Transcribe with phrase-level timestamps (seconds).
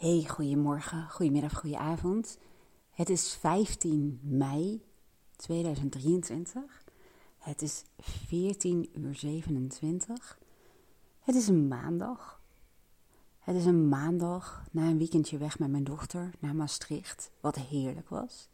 [0.00, 2.38] Hey, goedemorgen, goedemiddag, goedenavond.
[2.90, 4.82] Het is 15 mei
[5.36, 6.84] 2023.
[7.38, 10.38] Het is 14 uur 27.
[11.20, 12.40] Het is een maandag.
[13.38, 18.08] Het is een maandag na een weekendje weg met mijn dochter naar Maastricht, wat heerlijk
[18.08, 18.48] was.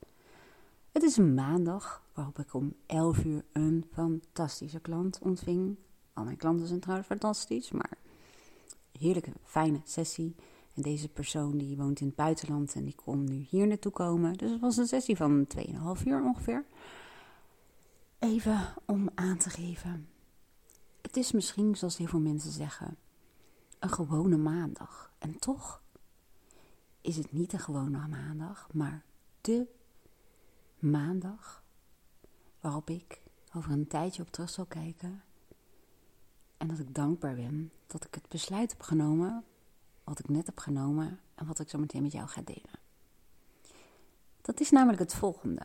[0.93, 5.77] Het is een maandag waarop ik om 11 uur een fantastische klant ontving.
[6.13, 7.99] Al mijn klanten zijn trouwens fantastisch, maar
[8.99, 10.35] heerlijke, fijne sessie.
[10.77, 14.37] En deze persoon die woont in het buitenland en die kon nu hier naartoe komen.
[14.37, 16.65] Dus het was een sessie van 2,5 uur ongeveer.
[18.19, 20.09] Even om aan te geven.
[21.03, 22.97] Het is misschien, zoals heel veel mensen zeggen,
[23.79, 25.13] een gewone maandag.
[25.19, 25.83] En toch
[27.01, 29.05] is het niet een gewone maandag, maar
[29.41, 29.67] de
[30.79, 31.65] maandag
[32.61, 33.23] waarop ik
[33.55, 35.23] over een tijdje op terug zal kijken.
[36.57, 39.45] En dat ik dankbaar ben dat ik het besluit heb genomen
[40.07, 42.79] wat ik net heb genomen en wat ik zo meteen met jou ga delen.
[44.43, 45.63] Dat is namelijk het volgende.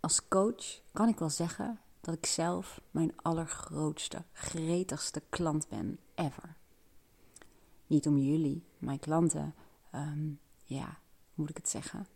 [0.00, 6.56] Als coach kan ik wel zeggen dat ik zelf mijn allergrootste, gretigste klant ben ever.
[7.86, 9.54] Niet om jullie, mijn klanten,
[9.94, 10.98] um, ja,
[11.34, 12.06] moet ik het zeggen?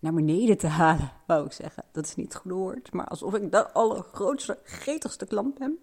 [0.00, 1.84] Naar beneden te halen, wou ik zeggen.
[1.92, 5.78] Dat is niet het goede woord, maar alsof ik de allergrootste, gretigste klant ben.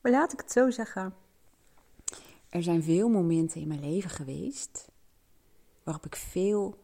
[0.00, 1.14] Maar laat ik het zo zeggen
[2.50, 4.88] er zijn veel momenten in mijn leven geweest
[5.82, 6.78] waarop ik veel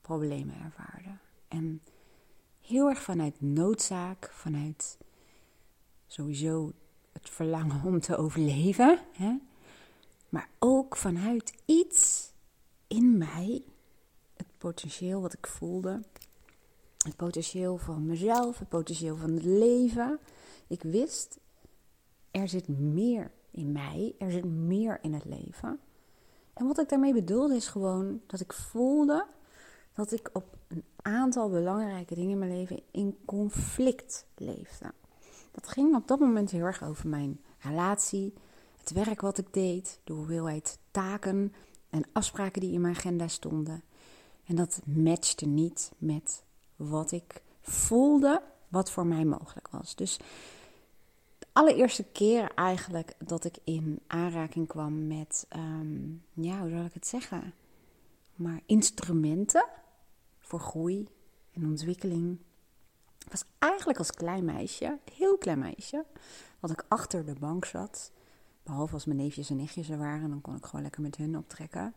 [0.00, 1.16] problemen ervaarde.
[1.48, 1.82] En
[2.60, 4.98] heel erg vanuit noodzaak, vanuit
[6.06, 6.72] sowieso
[7.12, 9.36] het verlangen om te overleven, hè?
[10.28, 12.32] maar ook vanuit iets
[12.86, 13.62] in mij,
[14.36, 16.02] het potentieel wat ik voelde,
[16.98, 20.18] het potentieel van mezelf, het potentieel van het leven.
[20.66, 21.38] Ik wist,
[22.30, 24.14] er zit meer in mij.
[24.18, 25.80] Er zit meer in het leven.
[26.54, 29.26] En wat ik daarmee bedoelde is gewoon dat ik voelde
[29.98, 34.92] dat ik op een aantal belangrijke dingen in mijn leven in conflict leefde.
[35.50, 38.34] Dat ging op dat moment heel erg over mijn relatie,
[38.78, 41.52] het werk wat ik deed, de hoeveelheid taken
[41.90, 43.82] en afspraken die in mijn agenda stonden.
[44.44, 46.42] En dat matchte niet met
[46.76, 49.94] wat ik voelde, wat voor mij mogelijk was.
[49.94, 50.18] Dus
[51.58, 57.06] allereerste keer eigenlijk dat ik in aanraking kwam met, ehm, ja, hoe zal ik het
[57.06, 57.54] zeggen?
[58.34, 59.66] Maar instrumenten
[60.38, 61.08] voor groei
[61.52, 62.38] en ontwikkeling.
[63.30, 66.04] was eigenlijk als klein meisje, heel klein meisje,
[66.60, 68.12] wat ik achter de bank zat.
[68.62, 71.36] Behalve als mijn neefjes en nichtjes er waren, dan kon ik gewoon lekker met hun
[71.36, 71.94] optrekken.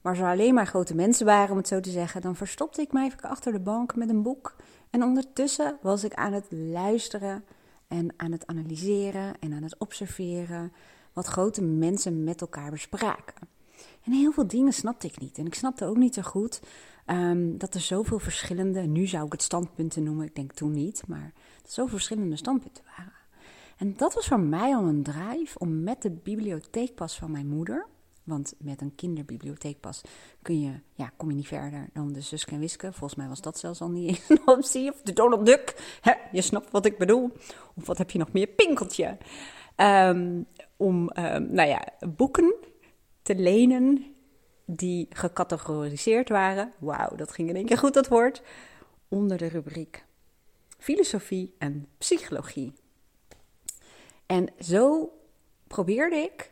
[0.00, 2.80] Maar als er alleen maar grote mensen waren, om het zo te zeggen, dan verstopte
[2.80, 4.56] ik mij even achter de bank met een boek.
[4.90, 7.44] En ondertussen was ik aan het luisteren
[7.92, 10.72] en aan het analyseren en aan het observeren
[11.12, 13.48] wat grote mensen met elkaar bespraken.
[14.04, 15.38] En heel veel dingen snapte ik niet.
[15.38, 16.62] En ik snapte ook niet zo goed
[17.06, 21.02] um, dat er zoveel verschillende, nu zou ik het standpunten noemen, ik denk toen niet,
[21.06, 21.32] maar
[21.64, 23.12] zoveel verschillende standpunten waren.
[23.76, 27.86] En dat was voor mij al een drive om met de bibliotheekpas van mijn moeder,
[28.24, 30.00] want met een kinderbibliotheekpas
[30.42, 32.92] kun je, ja, kom je niet verder dan de Suske en Wiske.
[32.92, 34.90] Volgens mij was dat zelfs al niet een optie.
[34.90, 35.74] Of de Donald Duck.
[36.32, 37.30] je snapt wat ik bedoel.
[37.74, 38.46] Of wat heb je nog meer?
[38.46, 39.18] Pinkeltje.
[39.76, 40.46] Um,
[40.76, 42.54] om, um, nou ja, boeken
[43.22, 44.04] te lenen
[44.66, 46.72] die gecategoriseerd waren.
[46.78, 48.42] Wauw, dat ging in één keer goed, dat woord.
[49.08, 50.04] Onder de rubriek
[50.82, 52.72] filosofie en psychologie.
[54.26, 55.12] En zo
[55.66, 56.51] probeerde ik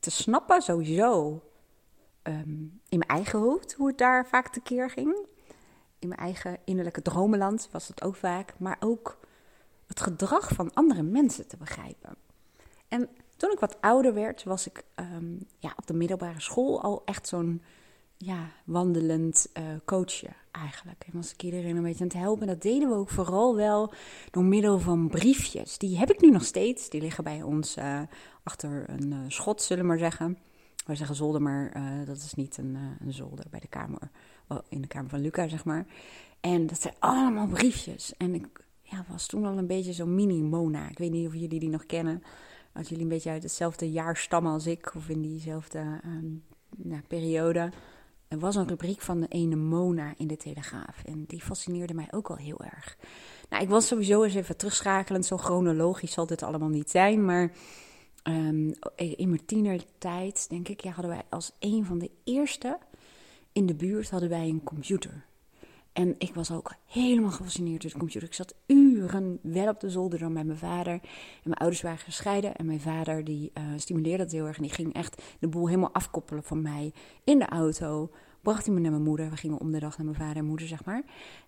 [0.00, 1.42] te snappen, sowieso.
[2.22, 5.26] Ehm, in mijn eigen hoofd, hoe het daar vaak tekeer ging.
[5.98, 8.54] In mijn eigen innerlijke dromenland was het ook vaak.
[8.58, 9.18] Maar ook
[9.86, 12.16] het gedrag van andere mensen te begrijpen.
[12.88, 17.02] En toen ik wat ouder werd, was ik ehm, ja, op de middelbare school al
[17.04, 17.62] echt zo'n
[18.16, 21.04] ja, wandelend uh, coachje eigenlijk.
[21.06, 22.42] En was ik iedereen een beetje aan het helpen.
[22.42, 23.92] En dat deden we ook vooral wel
[24.30, 25.78] door middel van briefjes.
[25.78, 26.90] Die heb ik nu nog steeds.
[26.90, 28.00] Die liggen bij ons uh,
[28.42, 30.38] achter een uh, schot, zullen we maar zeggen.
[30.86, 31.72] Wij zeggen zolder, maar
[32.06, 34.10] dat is niet een, een, zolder bij de kamer.
[34.68, 35.86] In de kamer van Luca, zeg maar.
[36.40, 38.16] En dat zijn allemaal briefjes.
[38.16, 40.88] En ik ja, was toen al een beetje zo'n mini-Mona.
[40.88, 42.22] Ik weet niet of jullie die nog kennen.
[42.72, 44.94] Als jullie een beetje uit hetzelfde jaar stammen als ik.
[44.96, 46.00] Of in diezelfde
[46.76, 47.70] nou, periode.
[48.28, 51.02] Er was een rubriek van de ene Mona in de Telegraaf.
[51.04, 52.96] En die fascineerde mij ook al heel erg.
[53.48, 55.26] Nou, ik was sowieso eens even terugschakelend.
[55.26, 57.24] Zo chronologisch zal dit allemaal niet zijn.
[57.24, 57.52] Maar
[58.22, 62.78] um, in mijn tienertijd, denk ik, hadden wij als een van de eerste
[63.52, 65.24] in de buurt hadden wij een computer.
[65.92, 68.28] En ik was ook helemaal gefascineerd door de computer.
[68.28, 70.92] Ik zat uren wel op de zolder dan bij mijn vader.
[70.92, 71.00] En
[71.42, 72.54] mijn ouders waren gescheiden.
[72.54, 74.56] En mijn vader die uh, stimuleerde dat heel erg.
[74.56, 76.92] En die ging echt de boel helemaal afkoppelen van mij
[77.24, 78.10] in de auto
[78.42, 79.30] bracht hij me naar mijn moeder.
[79.30, 81.02] We gingen om de dag naar mijn vader en moeder, zeg maar.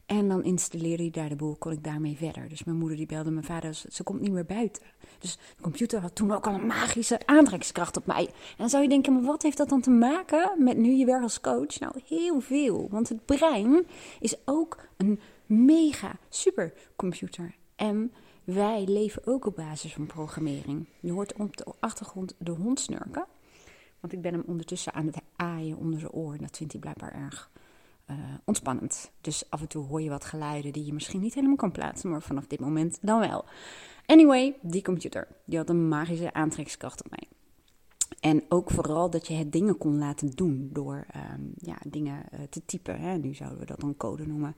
[0.07, 2.49] En dan installeerde hij daar de boel, kon ik daarmee verder.
[2.49, 4.83] Dus mijn moeder die belde mijn vader, ze komt niet meer buiten.
[5.19, 8.27] Dus de computer had toen ook al een magische aantrekkingskracht op mij.
[8.27, 11.05] En dan zou je denken, maar wat heeft dat dan te maken met nu je
[11.05, 11.81] werkt als coach?
[11.81, 12.89] Nou, heel veel.
[12.91, 13.87] Want het brein
[14.21, 17.55] is ook een mega supercomputer.
[17.77, 18.13] En
[18.45, 20.87] wij leven ook op basis van programmering.
[21.01, 23.27] Je hoort op de achtergrond de hond snurken.
[24.03, 26.39] Want ik ben hem ondertussen aan het aaien onder zijn oor.
[26.39, 27.51] Dat vindt hij blijkbaar erg
[28.11, 29.11] uh, ontspannend.
[29.21, 32.11] Dus af en toe hoor je wat geluiden die je misschien niet helemaal kan plaatsen,
[32.11, 33.45] maar vanaf dit moment dan wel.
[34.07, 37.29] Anyway, die computer, die had een magische aantrekkingskracht op mij.
[38.21, 42.41] En ook vooral dat je het dingen kon laten doen door um, ja, dingen uh,
[42.51, 43.01] te typen.
[43.01, 43.17] Hè?
[43.17, 44.57] Nu zouden we dat dan code noemen.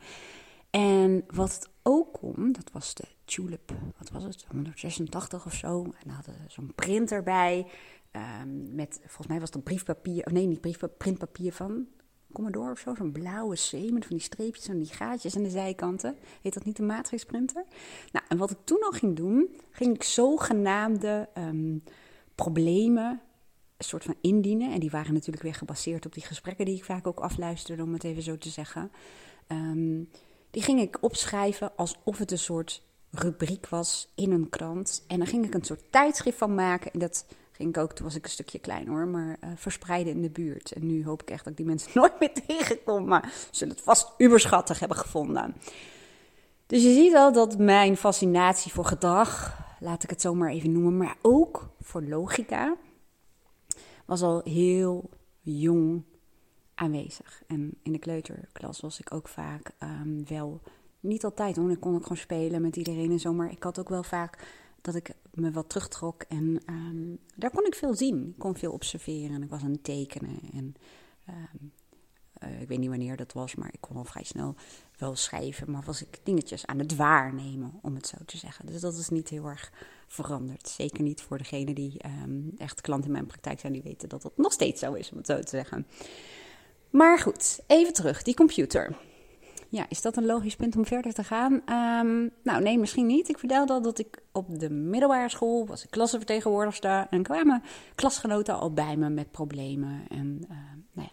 [0.70, 5.82] En wat het ook kon, dat was de Tulip, wat was het, 186 of zo.
[5.82, 7.66] En daar hadden zo'n printer bij.
[8.16, 11.86] Um, met, volgens mij was dat briefpapier, of nee, niet briefpapier, printpapier van
[12.32, 12.94] Commodore of zo.
[12.94, 13.56] Zo'n blauwe
[13.92, 16.16] met van die streepjes en die gaatjes aan de zijkanten.
[16.42, 17.64] Heet dat niet een matrixprinter?
[18.12, 21.82] Nou, en wat ik toen nog ging doen, ging ik zogenaamde um,
[22.34, 23.20] problemen
[23.76, 24.72] een soort van indienen.
[24.72, 27.92] En die waren natuurlijk weer gebaseerd op die gesprekken die ik vaak ook afluisterde, om
[27.92, 28.90] het even zo te zeggen.
[29.48, 30.10] Um,
[30.50, 35.04] die ging ik opschrijven alsof het een soort rubriek was in een krant.
[35.06, 36.92] En dan ging ik een soort tijdschrift van maken.
[36.92, 40.12] En dat ging ik ook, toen was ik een stukje klein hoor, maar uh, verspreiden
[40.12, 40.72] in de buurt.
[40.72, 43.74] En nu hoop ik echt dat ik die mensen nooit meer tegenkom, maar ze zullen
[43.74, 45.54] het vast uberschattig hebben gevonden.
[46.66, 50.72] Dus je ziet al dat mijn fascinatie voor gedrag, laat ik het zo maar even
[50.72, 52.76] noemen, maar ook voor logica,
[54.04, 55.10] was al heel
[55.40, 56.02] jong
[56.74, 57.42] aanwezig.
[57.46, 60.60] En in de kleuterklas was ik ook vaak um, wel,
[61.00, 63.78] niet altijd hoor, ik kon ook gewoon spelen met iedereen en zo, maar ik had
[63.78, 64.38] ook wel vaak
[64.84, 68.28] dat ik me wat terugtrok en um, daar kon ik veel zien.
[68.28, 70.38] Ik kon veel observeren en ik was aan het tekenen.
[70.52, 70.74] En
[71.28, 71.72] um,
[72.42, 74.54] uh, ik weet niet wanneer dat was, maar ik kon al vrij snel
[74.98, 75.70] wel schrijven.
[75.70, 78.66] Maar was ik dingetjes aan het waarnemen, om het zo te zeggen.
[78.66, 79.72] Dus dat is niet heel erg
[80.06, 80.68] veranderd.
[80.68, 84.22] Zeker niet voor degene die um, echt klanten in mijn praktijk zijn, die weten dat
[84.22, 85.86] dat nog steeds zo is, om het zo te zeggen.
[86.90, 88.96] Maar goed, even terug, die computer.
[89.74, 91.52] Ja, is dat een logisch punt om verder te gaan?
[91.52, 93.28] Um, nou, nee, misschien niet.
[93.28, 97.62] Ik vertelde al dat ik op de middelbare school was ik klassenvertegenwoordigster en kwamen
[97.94, 100.02] klasgenoten al bij me met problemen.
[100.08, 100.48] En uh,
[100.92, 101.12] nou ja,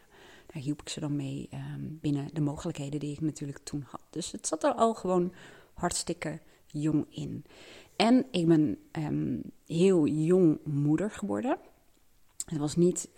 [0.53, 4.01] daar hielp ik ze dan mee um, binnen de mogelijkheden die ik natuurlijk toen had.
[4.09, 5.33] Dus het zat er al gewoon
[5.73, 7.45] hartstikke jong in.
[7.95, 8.77] En ik ben
[9.65, 11.57] heel jong moeder geworden.
[12.45, 13.09] Het was niet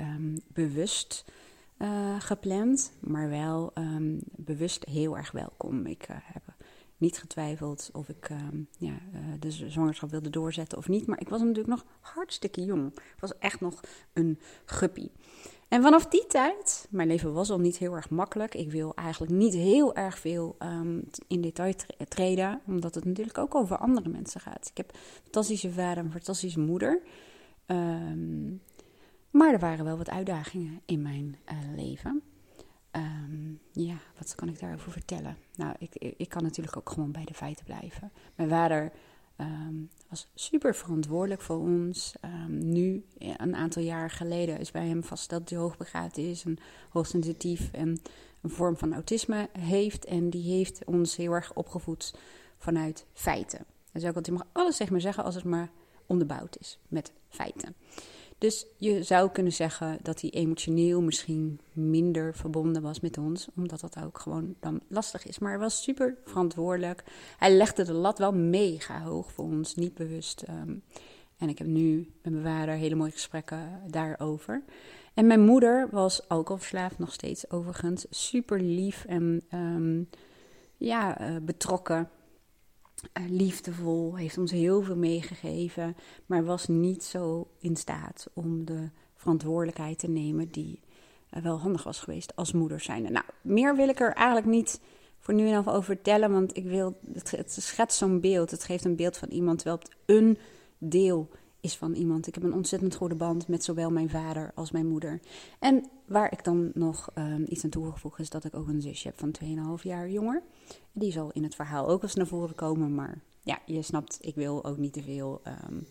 [0.47, 1.25] bewust
[1.77, 5.85] uh, gepland, maar wel um, bewust heel erg welkom.
[5.85, 6.43] Ik uh, heb
[6.97, 11.07] niet getwijfeld of ik um, ja, uh, de zwangerschap wilde doorzetten of niet.
[11.07, 12.87] Maar ik was natuurlijk nog hartstikke jong.
[12.95, 13.79] Ik was echt nog
[14.13, 15.09] een guppy.
[15.67, 18.55] En vanaf die tijd, mijn leven was al niet heel erg makkelijk.
[18.55, 21.73] Ik wil eigenlijk niet heel erg veel um, in detail
[22.07, 24.67] treden, omdat het natuurlijk ook over andere mensen gaat.
[24.69, 27.01] Ik heb een fantastische vader en een fantastische moeder.
[29.33, 32.21] Maar er waren wel wat uitdagingen in mijn uh, leven.
[32.91, 35.37] Um, ja, wat kan ik daarover vertellen?
[35.55, 38.11] Nou, ik, ik kan natuurlijk ook gewoon bij de feiten blijven.
[38.35, 38.91] Mijn vader
[39.37, 42.15] um, was super verantwoordelijk voor ons.
[42.25, 46.57] Um, nu, een aantal jaar geleden, is bij hem vastgesteld dat hij hoogbegaafd is en
[46.89, 48.01] hoogsensitief en
[48.41, 50.05] een vorm van autisme heeft.
[50.05, 52.15] En die heeft ons heel erg opgevoed
[52.57, 53.65] vanuit feiten.
[53.91, 55.69] Dus ook altijd, je mag alles tegen me zeggen als het maar
[56.05, 57.75] onderbouwd is met feiten.
[58.43, 63.79] Dus je zou kunnen zeggen dat hij emotioneel misschien minder verbonden was met ons, omdat
[63.79, 65.39] dat ook gewoon dan lastig is.
[65.39, 67.03] Maar hij was super verantwoordelijk.
[67.37, 70.43] Hij legde de lat wel mega hoog voor ons, niet bewust.
[70.49, 70.83] Um,
[71.37, 74.63] en ik heb nu met mijn vader hele mooie gesprekken daarover.
[75.13, 78.05] En mijn moeder was alcoholverslaafd, nog steeds overigens.
[78.09, 80.09] Super lief en um,
[80.77, 82.09] ja, uh, betrokken
[83.27, 85.95] liefdevol, heeft ons heel veel meegegeven,
[86.25, 90.79] maar was niet zo in staat om de verantwoordelijkheid te nemen die
[91.31, 93.09] uh, wel handig was geweest als moeder zijnde.
[93.09, 94.79] Nou, meer wil ik er eigenlijk niet
[95.19, 98.51] voor nu en af over vertellen, want ik wil, het, het schetst zo'n beeld.
[98.51, 100.37] Het geeft een beeld van iemand, het een
[100.77, 101.29] deel
[101.63, 102.27] is van iemand.
[102.27, 105.19] Ik heb een ontzettend goede band met zowel mijn vader als mijn moeder.
[105.59, 109.07] En waar ik dan nog um, iets aan toegevoegd is dat ik ook een zusje
[109.07, 109.35] heb van
[109.77, 110.43] 2,5 jaar jonger.
[110.91, 114.35] Die zal in het verhaal ook eens naar voren komen, maar ja, je snapt, ik
[114.35, 115.87] wil ook niet te veel um,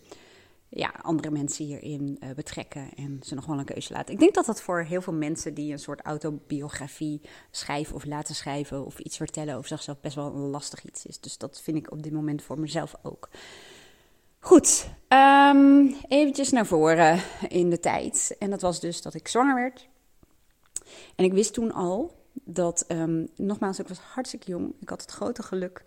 [0.68, 4.14] ja, andere mensen hierin uh, betrekken en ze nog wel een keuze laten.
[4.14, 8.34] Ik denk dat dat voor heel veel mensen die een soort autobiografie schrijven of laten
[8.34, 11.20] schrijven of iets vertellen over zichzelf best wel een lastig iets is.
[11.20, 13.28] Dus dat vind ik op dit moment voor mezelf ook.
[14.44, 18.36] Goed, um, eventjes naar voren in de tijd.
[18.38, 19.88] En dat was dus dat ik zwanger werd.
[21.16, 24.74] En ik wist toen al dat, um, nogmaals, ik was hartstikke jong.
[24.80, 25.84] Ik had het grote geluk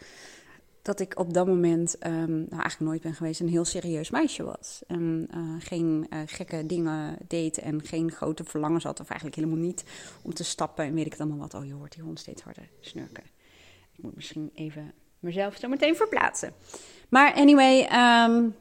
[0.81, 4.43] dat ik op dat moment, um, nou eigenlijk nooit ben geweest, een heel serieus meisje
[4.43, 4.81] was.
[4.87, 9.65] En uh, geen uh, gekke dingen deed en geen grote verlangens had, of eigenlijk helemaal
[9.65, 9.83] niet,
[10.21, 11.53] om te stappen en weet ik het allemaal wat.
[11.53, 13.23] Oh, je hoort die hond steeds harder snurken.
[13.95, 14.93] Ik moet misschien even
[15.25, 16.53] mezelf zo meteen verplaatsen.
[17.09, 18.55] Maar anyway, um,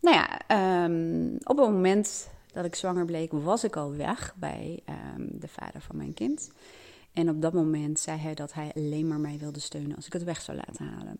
[0.00, 0.40] nou ja,
[0.84, 4.82] um, op het moment dat ik zwanger bleek, was ik al weg bij
[5.16, 6.50] de vader van mijn kind.
[7.12, 10.12] En op dat moment zei hij dat hij alleen maar mij wilde steunen als ik
[10.12, 11.18] het weg zou laten halen.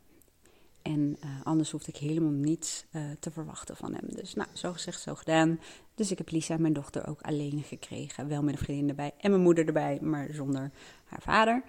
[0.82, 4.04] En uh, anders hoefde ik helemaal niets uh, te verwachten van hem.
[4.08, 5.60] Dus nou, zo gezegd, zo gedaan.
[5.94, 8.28] Dus ik heb Lisa, mijn dochter, ook alleen gekregen.
[8.28, 10.70] Wel met een vriendin erbij en mijn moeder erbij, maar zonder
[11.04, 11.62] haar vader.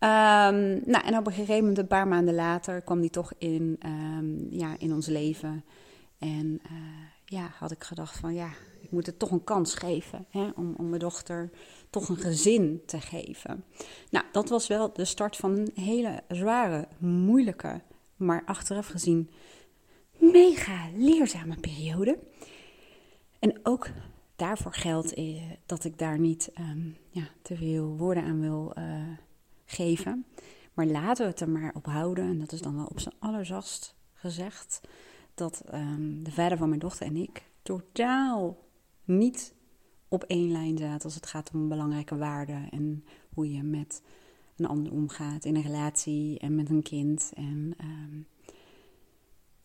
[0.00, 3.80] Um, nou, en op een gegeven moment, een paar maanden later, kwam die toch in,
[3.86, 5.64] um, ja, in ons leven.
[6.18, 6.78] En uh,
[7.24, 8.48] ja, had ik gedacht van ja,
[8.80, 11.50] ik moet het toch een kans geven hè, om, om mijn dochter
[11.90, 13.64] toch een gezin te geven.
[14.10, 17.80] Nou, dat was wel de start van een hele zware, moeilijke
[18.16, 19.30] maar achteraf gezien
[20.18, 22.18] mega leerzame periode.
[23.38, 23.88] En ook
[24.36, 28.84] daarvoor geldt eh, dat ik daar niet um, ja, te veel woorden aan wil uh,
[29.70, 30.26] geven.
[30.74, 33.14] Maar laten we het er maar op houden, en dat is dan wel op zijn
[33.18, 34.80] allerzachtst gezegd,
[35.34, 38.58] dat um, de vader van mijn dochter en ik totaal
[39.04, 39.54] niet
[40.08, 44.02] op één lijn zaten als het gaat om belangrijke waarden en hoe je met
[44.56, 47.32] een ander omgaat in een relatie en met een kind.
[47.34, 47.76] En,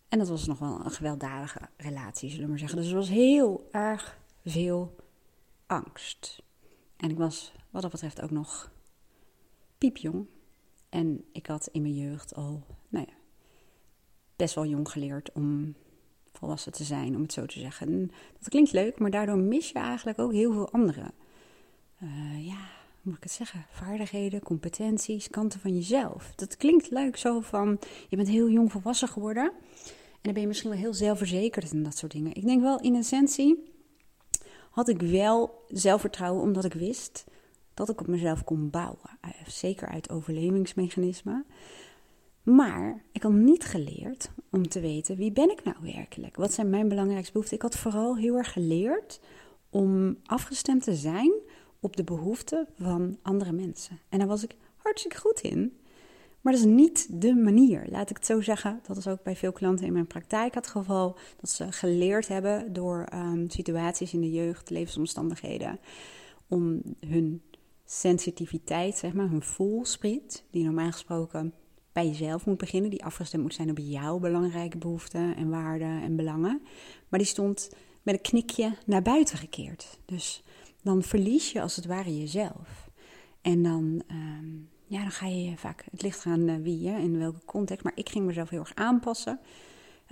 [0.10, 2.78] en dat was nog wel een gewelddadige relatie, zullen we maar zeggen.
[2.78, 4.96] Dus er was heel erg veel
[5.66, 6.44] angst.
[6.98, 8.72] En ik was wat dat betreft ook nog
[9.92, 10.26] piepjong.
[10.90, 13.14] En ik had in mijn jeugd al, nou ja,
[14.36, 15.76] best wel jong geleerd om
[16.32, 18.12] volwassen te zijn, om het zo te zeggen.
[18.40, 21.14] dat klinkt leuk, maar daardoor mis je eigenlijk ook heel veel andere
[22.04, 22.70] uh, ja,
[23.02, 26.32] moet ik het zeggen, vaardigheden, competenties, kanten van jezelf.
[26.36, 30.48] Dat klinkt leuk zo van, je bent heel jong volwassen geworden en dan ben je
[30.48, 32.36] misschien wel heel zelfverzekerd en dat soort dingen.
[32.36, 33.72] Ik denk wel, in essentie
[34.70, 37.26] had ik wel zelfvertrouwen omdat ik wist
[37.74, 39.18] dat ik op mezelf kon bouwen.
[39.22, 41.46] Eh, zeker uit overlevingsmechanismen.
[42.44, 46.36] Maar ik had niet geleerd om te weten wie ben ik nou werkelijk?
[46.36, 47.58] Wat zijn mijn belangrijkste behoeften?
[47.58, 49.20] Ik had vooral heel erg geleerd
[49.70, 51.32] om afgestemd te zijn
[51.80, 54.00] op de behoeften van andere mensen.
[54.10, 55.78] En daar was ik hartstikke goed in.
[56.42, 58.80] Maar dat is niet de manier, laat ik het zo zeggen.
[58.88, 61.18] Dat is ook bij veel klanten in mijn praktijk het geval.
[61.40, 65.80] Dat ze geleerd hebben door um, situaties in de jeugd, levensomstandigheden,
[66.48, 67.42] om hun
[68.00, 71.54] sensitiviteit, zeg maar, hun voelspriet, die normaal gesproken
[71.92, 76.16] bij jezelf moet beginnen, die afgestemd moet zijn op jouw belangrijke behoeften en waarden en
[76.16, 76.62] belangen.
[77.10, 77.70] Maar die stond
[78.02, 80.00] met een knikje naar buiten gekeerd.
[80.06, 80.44] Dus
[80.82, 82.90] dan verlies je als het ware jezelf.
[83.42, 84.18] En dan, uh,
[84.86, 87.84] ja, dan ga je vaak, het ligt aan uh, wie, hè, in welke context.
[87.84, 89.40] Maar ik ging mezelf heel erg aanpassen.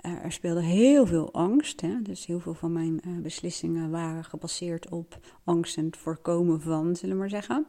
[0.02, 1.80] Uh, er speelde heel veel angst.
[1.80, 2.02] Hè?
[2.02, 6.96] Dus heel veel van mijn uh, beslissingen waren gebaseerd op angst en het voorkomen van,
[6.96, 7.66] zullen we maar zeggen.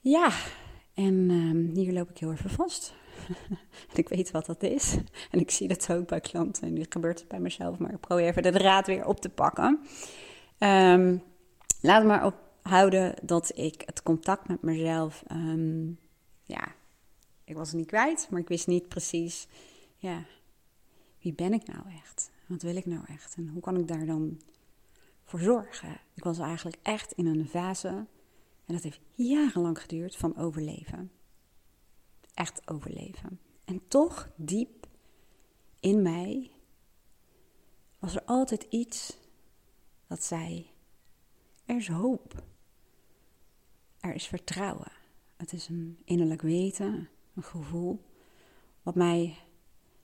[0.00, 0.30] Ja,
[0.94, 2.94] en ehm, hier loop ik heel even vast.
[3.94, 4.96] ik weet wat dat is.
[5.30, 6.62] En ik zie dat ook bij klanten.
[6.62, 7.78] En nu gebeurt het bij mezelf.
[7.78, 9.80] Maar ik probeer even de draad weer op te pakken.
[10.58, 11.22] Um,
[11.80, 15.98] laat maar ophouden dat ik het contact met mezelf, um,
[16.44, 16.74] ja,
[17.44, 19.46] ik was het niet kwijt, maar ik wist niet precies,
[19.96, 20.24] ja,
[21.22, 22.30] wie ben ik nou echt?
[22.46, 23.34] Wat wil ik nou echt?
[23.34, 24.40] En hoe kan ik daar dan
[25.24, 26.00] voor zorgen?
[26.14, 27.88] Ik was eigenlijk echt in een fase,
[28.64, 31.10] en dat heeft jarenlang geduurd, van overleven.
[32.34, 33.40] Echt overleven.
[33.64, 34.86] En toch diep
[35.80, 36.50] in mij
[37.98, 39.16] was er altijd iets
[40.06, 40.70] dat zei:
[41.64, 42.44] er is hoop.
[44.00, 44.92] Er is vertrouwen.
[45.36, 48.04] Het is een innerlijk weten, een gevoel,
[48.82, 49.36] wat mij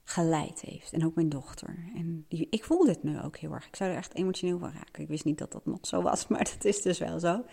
[0.09, 0.93] geleid heeft.
[0.93, 1.91] En ook mijn dochter.
[1.95, 3.67] En ik voel dit nu ook heel erg.
[3.67, 5.03] Ik zou er echt emotioneel van raken.
[5.03, 7.45] Ik wist niet dat dat nog zo was, maar dat is dus wel zo.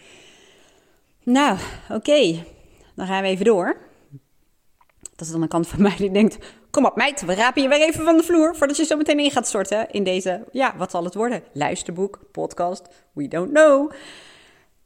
[1.24, 1.60] Nou,
[1.90, 2.44] oké.
[2.96, 3.78] Dan gaan we even door.
[5.16, 6.38] Dat is dan een kant van mij die denkt:
[6.70, 9.20] Kom op, meid, we rapen je weer even van de vloer voordat je zo meteen
[9.20, 11.44] in gaat storten in deze, ja, wat zal het worden?
[11.54, 13.92] Luisterboek, podcast, we don't know.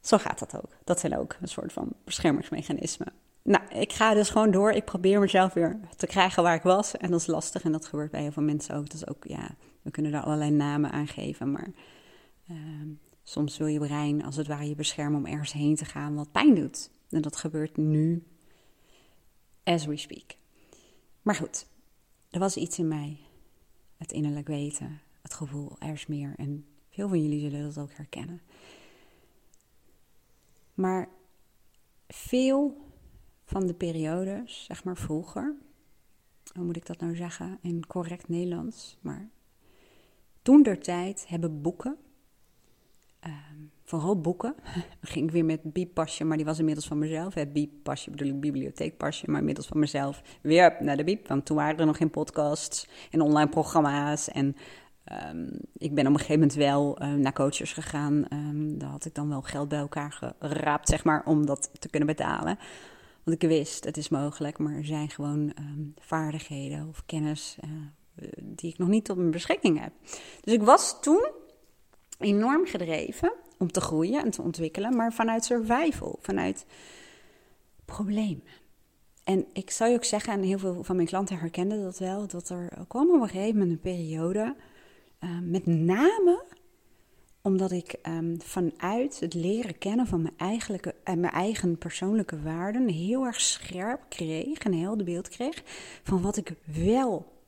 [0.00, 0.76] Zo gaat dat ook.
[0.84, 3.12] Dat zijn ook een soort van beschermingsmechanismen.
[3.42, 4.72] Nou, ik ga dus gewoon door.
[4.72, 6.96] Ik probeer mezelf weer te krijgen waar ik was.
[6.96, 8.90] En dat is lastig en dat gebeurt bij heel veel mensen ook.
[8.90, 11.52] Dus ook, ja, we kunnen daar allerlei namen aan geven.
[11.52, 11.70] Maar
[12.48, 12.88] ehm,
[13.22, 16.32] soms wil je brein als het ware je beschermen om ergens heen te gaan wat
[16.32, 16.90] pijn doet.
[17.10, 18.24] En dat gebeurt nu,
[19.64, 20.36] as we speak.
[21.22, 21.66] Maar goed,
[22.30, 23.18] er was iets in mij.
[23.96, 26.34] Het innerlijk weten, het gevoel, er is meer.
[26.36, 28.40] En veel van jullie zullen dat ook herkennen.
[30.74, 31.08] Maar
[32.08, 32.89] veel
[33.50, 35.54] van de periodes, zeg maar vroeger,
[36.54, 39.28] hoe moet ik dat nou zeggen in correct Nederlands, maar
[40.42, 41.96] toen der tijd hebben boeken,
[43.20, 43.34] ehm,
[43.84, 44.54] vooral boeken,
[45.02, 47.34] ging ik weer met biepasje, maar die was inmiddels van mezelf.
[47.34, 51.56] Het biepasje bedoel ik bibliotheekpasje, maar inmiddels van mezelf weer naar de biep, want toen
[51.56, 54.56] waren er nog geen podcasts en online programma's en
[55.10, 58.24] Ehm, ik ben op een gegeven moment wel uh, naar coaches gegaan.
[58.32, 61.88] Um, daar had ik dan wel geld bij elkaar geraapt, zeg maar, om dat te
[61.88, 62.58] kunnen betalen.
[63.30, 67.70] Ik wist, het is mogelijk, maar er zijn gewoon ehm, vaardigheden of kennis uh,
[68.40, 69.92] die ik nog niet tot mijn beschikking heb.
[70.40, 71.28] Dus ik was toen
[72.18, 76.66] enorm gedreven om te groeien en te ontwikkelen, maar vanuit survival, vanuit
[77.84, 78.44] problemen.
[79.24, 82.26] En ik zou je ook zeggen, en heel veel van mijn klanten herkenden dat wel,
[82.26, 84.54] dat er kwam op een gegeven moment een periode
[85.20, 86.44] Ehm, met name
[87.42, 93.24] omdat ik ehm, vanuit het leren kennen van mijn, eigenlijke, mijn eigen persoonlijke waarden heel
[93.24, 95.62] erg scherp kreeg, een helder beeld kreeg
[96.02, 97.38] van wat ik wel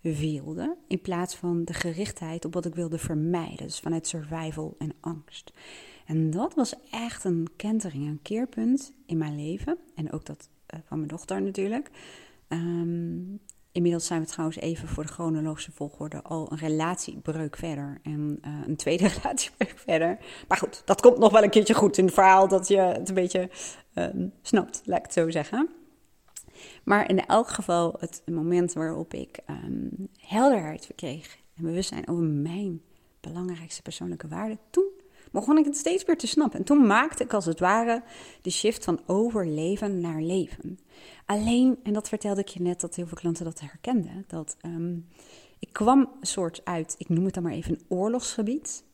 [0.00, 3.66] wilde, in plaats van de gerichtheid op wat ik wilde vermijden.
[3.66, 5.52] Dus vanuit survival en angst.
[6.06, 9.78] En dat was echt een kentering, een keerpunt in mijn leven.
[9.94, 11.90] En ook dat uh, van mijn dochter natuurlijk.
[12.48, 13.40] Um,
[13.76, 18.52] Inmiddels zijn we trouwens even voor de chronologische volgorde al een relatiebreuk verder en uh,
[18.66, 20.18] een tweede relatiebreuk verder.
[20.48, 23.08] Maar goed, dat komt nog wel een keertje goed in het verhaal dat je het
[23.08, 23.50] een beetje
[23.94, 24.06] uh,
[24.42, 25.68] snapt, laat ik het zo zeggen.
[26.84, 32.82] Maar in elk geval het moment waarop ik um, helderheid verkreeg en bewustzijn over mijn
[33.20, 34.90] belangrijkste persoonlijke waarden, toen
[35.36, 36.58] begon ik het steeds weer te snappen.
[36.58, 38.02] En toen maakte ik als het ware
[38.42, 40.78] de shift van overleven naar leven.
[41.26, 45.06] Alleen, en dat vertelde ik je net, dat heel veel klanten dat herkenden, dat um,
[45.58, 48.84] ik kwam een soort uit, ik noem het dan maar even een oorlogsgebied.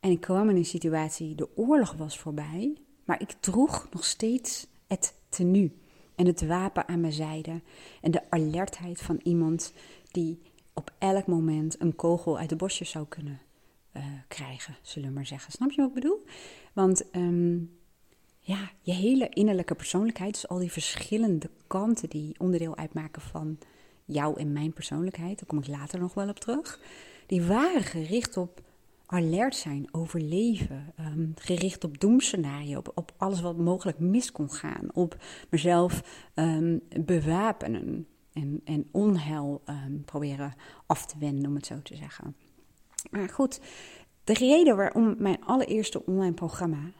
[0.00, 4.66] En ik kwam in een situatie, de oorlog was voorbij, maar ik droeg nog steeds
[4.86, 5.72] het tenue
[6.14, 7.60] en het wapen aan mijn zijde.
[8.00, 9.72] En de alertheid van iemand
[10.10, 10.40] die
[10.72, 13.40] op elk moment een kogel uit de bosjes zou kunnen
[13.96, 15.52] uh, krijgen, zullen we maar zeggen.
[15.52, 16.24] Snap je wat ik bedoel?
[16.72, 17.78] Want um,
[18.38, 23.58] ja, je hele innerlijke persoonlijkheid, dus al die verschillende kanten die onderdeel uitmaken van
[24.04, 26.80] jou en mijn persoonlijkheid, daar kom ik later nog wel op terug,
[27.26, 28.60] die waren gericht op
[29.06, 34.88] alert zijn, overleven, um, gericht op doemscenario, op, op alles wat mogelijk mis kon gaan,
[34.92, 35.16] op
[35.50, 36.02] mezelf
[36.34, 39.62] um, bewapenen en, en onheil
[40.04, 40.54] proberen
[40.86, 42.36] af te wenden, om het zo te zeggen.
[43.10, 43.60] Maar goed,
[44.24, 46.92] de reden waarom mijn allereerste online programma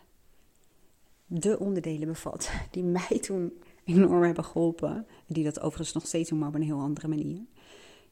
[1.27, 3.53] de onderdelen bevat die mij toen
[3.85, 7.41] enorm hebben geholpen, die dat overigens nog steeds doen, maar op een heel andere manier.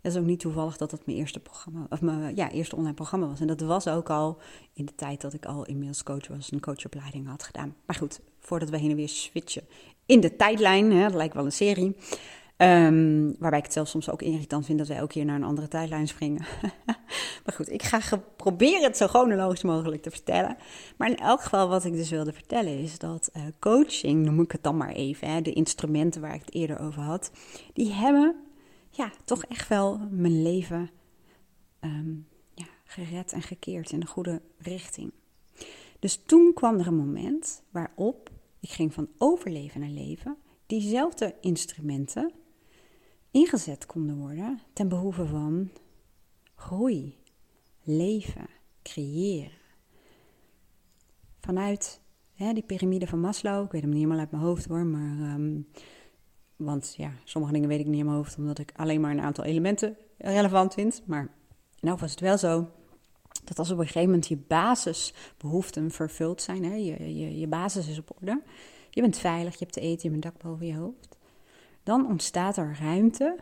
[0.00, 2.94] Het is ook niet toevallig dat dat mijn eerste programma, of mijn ja, eerste online
[2.94, 3.40] programma was.
[3.40, 4.38] En dat was ook al
[4.72, 7.74] in de tijd dat ik al inmiddels coach was, een coachopleiding had gedaan.
[7.86, 9.62] Maar goed, voordat we heen en weer switchen
[10.06, 11.96] in de tijdlijn, hè, dat lijkt wel een serie.
[12.62, 15.44] Um, waarbij ik het zelf soms ook irritant vind dat wij ook hier naar een
[15.44, 16.46] andere tijdlijn springen.
[17.44, 20.56] maar goed, ik ga proberen het zo chronologisch mogelijk te vertellen.
[20.96, 24.52] Maar in elk geval, wat ik dus wilde vertellen, is dat uh, coaching, noem ik
[24.52, 27.30] het dan maar even, hè, de instrumenten waar ik het eerder over had,
[27.72, 28.36] die hebben
[28.90, 30.90] ja, toch echt wel mijn leven
[31.80, 35.12] um, ja, gered en gekeerd in de goede richting.
[35.98, 40.36] Dus toen kwam er een moment waarop ik ging van overleven naar leven.
[40.66, 42.32] Diezelfde instrumenten
[43.30, 45.70] ingezet konden worden ten behoeve van
[46.54, 47.18] groei,
[47.82, 48.48] leven,
[48.82, 49.58] creëren.
[51.40, 52.00] Vanuit
[52.34, 55.34] hè, die piramide van Maslow, ik weet hem niet helemaal uit mijn hoofd hoor, maar.
[55.34, 55.66] Um,
[56.60, 59.20] want ja, sommige dingen weet ik niet in mijn hoofd, omdat ik alleen maar een
[59.20, 61.02] aantal elementen relevant vind.
[61.06, 61.28] Maar
[61.80, 62.68] nou was het wel zo
[63.44, 67.88] dat als op een gegeven moment je basisbehoeften vervuld zijn, hè, je, je, je basis
[67.88, 68.42] is op orde,
[68.90, 71.18] je bent veilig, je hebt te eten, je hebt een dak boven je hoofd,
[71.82, 73.36] dan ontstaat er ruimte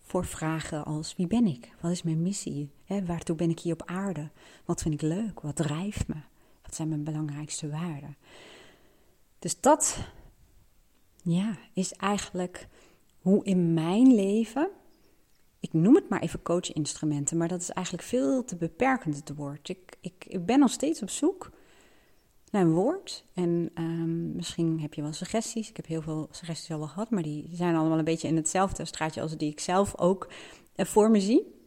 [0.00, 1.72] voor vragen als wie ben ik?
[1.80, 2.70] Wat is mijn missie?
[2.84, 4.30] He, waartoe ben ik hier op aarde?
[4.64, 5.40] Wat vind ik leuk?
[5.40, 6.20] Wat drijft me?
[6.62, 8.16] Wat zijn mijn belangrijkste waarden?
[9.38, 9.98] Dus dat
[11.22, 12.68] ja, is eigenlijk
[13.20, 14.70] hoe in mijn leven,
[15.60, 19.68] ik noem het maar even coachinstrumenten, maar dat is eigenlijk veel te beperkend het woord.
[19.68, 21.50] Ik, ik, ik ben nog steeds op zoek
[22.52, 23.24] naar een woord.
[23.34, 25.68] En ehm, misschien heb je wel suggesties.
[25.68, 28.36] Ik heb heel veel suggesties al wel gehad, maar die zijn allemaal een beetje in
[28.36, 30.28] hetzelfde straatje als die ik zelf ook
[30.76, 31.60] uh, voor me zie.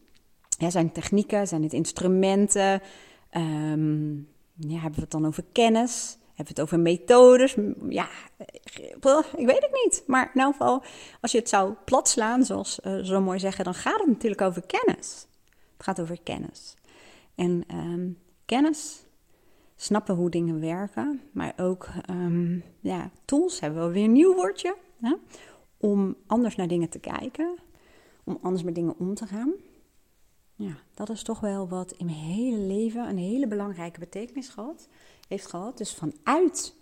[0.58, 2.82] Ja, zijn technieken, zijn het instrumenten?
[3.36, 6.16] Um, ja, hebben we het dan over kennis?
[6.26, 7.56] Hebben we het over methodes?
[7.88, 8.08] Ja,
[9.36, 10.02] ik weet het niet.
[10.06, 10.82] Maar in elk geval,
[11.20, 14.62] als je het zou platslaan, zoals uh, zo mooi zeggen, dan gaat het natuurlijk over
[14.66, 15.26] kennis.
[15.76, 16.74] Het gaat over kennis.
[17.34, 19.05] En um, kennis
[19.76, 24.76] snappen hoe dingen werken, maar ook um, ja, tools, hebben we weer een nieuw woordje,
[25.00, 25.14] hè?
[25.76, 27.58] om anders naar dingen te kijken,
[28.24, 29.52] om anders met dingen om te gaan.
[30.54, 34.88] Ja, dat is toch wel wat in mijn hele leven een hele belangrijke betekenis gehad,
[35.28, 35.78] heeft gehad.
[35.78, 36.74] Dus vanuit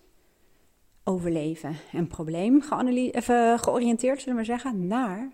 [1.04, 5.30] overleven en probleem even georiënteerd, zullen we maar zeggen, naar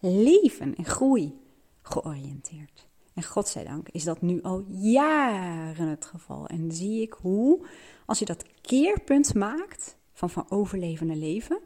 [0.00, 1.40] leven en groei
[1.82, 2.86] georiënteerd.
[3.14, 6.46] En godzijdank is dat nu al jaren het geval.
[6.46, 7.66] En zie ik hoe,
[8.06, 11.58] als je dat keerpunt maakt van van overleven naar leven,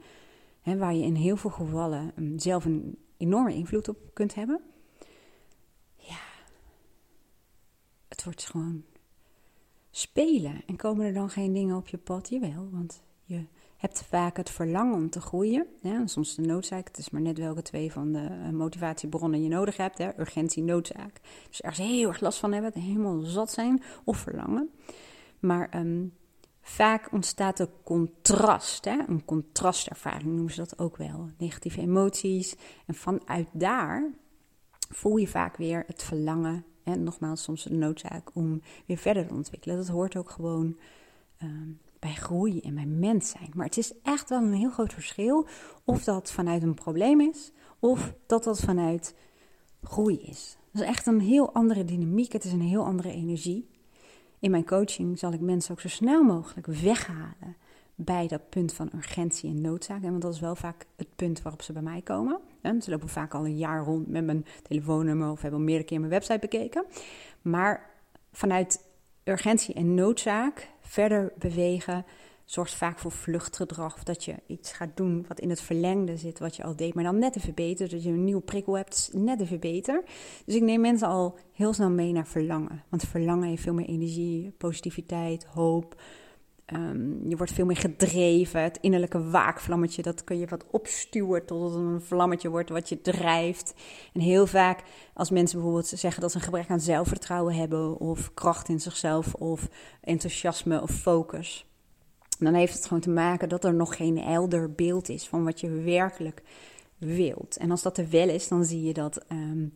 [0.60, 4.60] hè, waar je in heel veel gevallen um, zelf een enorme invloed op kunt hebben,
[5.96, 6.20] ja,
[8.08, 8.84] het wordt gewoon
[9.90, 10.62] spelen.
[10.66, 12.28] En komen er dan geen dingen op je pad?
[12.28, 13.44] Jawel, want je
[13.78, 15.66] hebt vaak het verlangen om te groeien.
[16.04, 16.86] Soms de noodzaak.
[16.86, 19.98] Het is maar net welke twee van de eh, motivatiebronnen je nodig hebt.
[19.98, 20.20] Hè?
[20.20, 21.20] Urgentie, noodzaak.
[21.48, 24.70] Dus ergens heel erg last van hebben, helemaal zat zijn of verlangen.
[25.38, 26.06] Maar ehm,
[26.60, 28.84] vaak ontstaat er contrast.
[28.84, 28.98] Hè?
[29.06, 31.28] Een contrastervaring noemen ze dat ook wel.
[31.36, 32.56] Negatieve emoties.
[32.86, 34.10] En vanuit daar
[34.88, 36.64] voel je vaak weer het verlangen.
[36.82, 39.76] En nogmaals, soms de noodzaak om weer verder te ontwikkelen.
[39.76, 40.78] Dat hoort ook gewoon
[41.38, 43.50] ehm, bij groei en bij mens zijn.
[43.54, 45.46] Maar het is echt wel een heel groot verschil
[45.84, 49.14] of dat vanuit een probleem is of dat dat vanuit
[49.82, 50.56] groei is.
[50.72, 53.68] Dat is echt een heel andere dynamiek, het is een heel andere energie.
[54.40, 57.56] In mijn coaching zal ik mensen ook zo snel mogelijk weghalen
[57.94, 60.02] bij dat punt van urgentie en noodzaak.
[60.02, 62.40] Want dat is wel vaak het punt waarop ze bij mij komen.
[62.80, 65.98] Ze lopen vaak al een jaar rond met mijn telefoonnummer of hebben al meerdere keer
[65.98, 66.84] mijn website bekeken.
[67.42, 67.90] Maar
[68.32, 68.84] vanuit
[69.24, 72.04] urgentie en noodzaak verder bewegen
[72.44, 73.94] zorgt vaak voor vluchtgedrag.
[73.94, 76.94] Of dat je iets gaat doen wat in het verlengde zit, wat je al deed,
[76.94, 77.88] maar dan net even beter.
[77.88, 80.02] Dat je een nieuwe prikkel hebt, net even beter.
[80.44, 82.82] Dus ik neem mensen al heel snel mee naar verlangen.
[82.88, 86.00] Want verlangen heeft veel meer energie, positiviteit, hoop,
[86.68, 88.62] Ehm, je wordt veel meer gedreven.
[88.62, 93.00] Het innerlijke waakvlammetje, dat kun je wat opstuwen tot het een vlammetje wordt wat je
[93.00, 93.74] drijft.
[94.12, 94.82] En heel vaak
[95.14, 99.34] als mensen bijvoorbeeld zeggen dat ze een gebrek aan zelfvertrouwen hebben, of kracht in zichzelf,
[99.34, 99.68] of
[100.00, 101.66] enthousiasme of focus.
[102.38, 105.60] Dan heeft het gewoon te maken dat er nog geen helder beeld is van wat
[105.60, 106.42] je werkelijk
[106.98, 107.56] wilt.
[107.56, 109.66] En als dat er wel is, dan zie je dat ehm,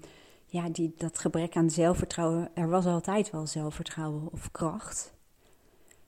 [0.46, 5.11] ja, die, dat gebrek aan zelfvertrouwen, er was altijd wel zelfvertrouwen of kracht.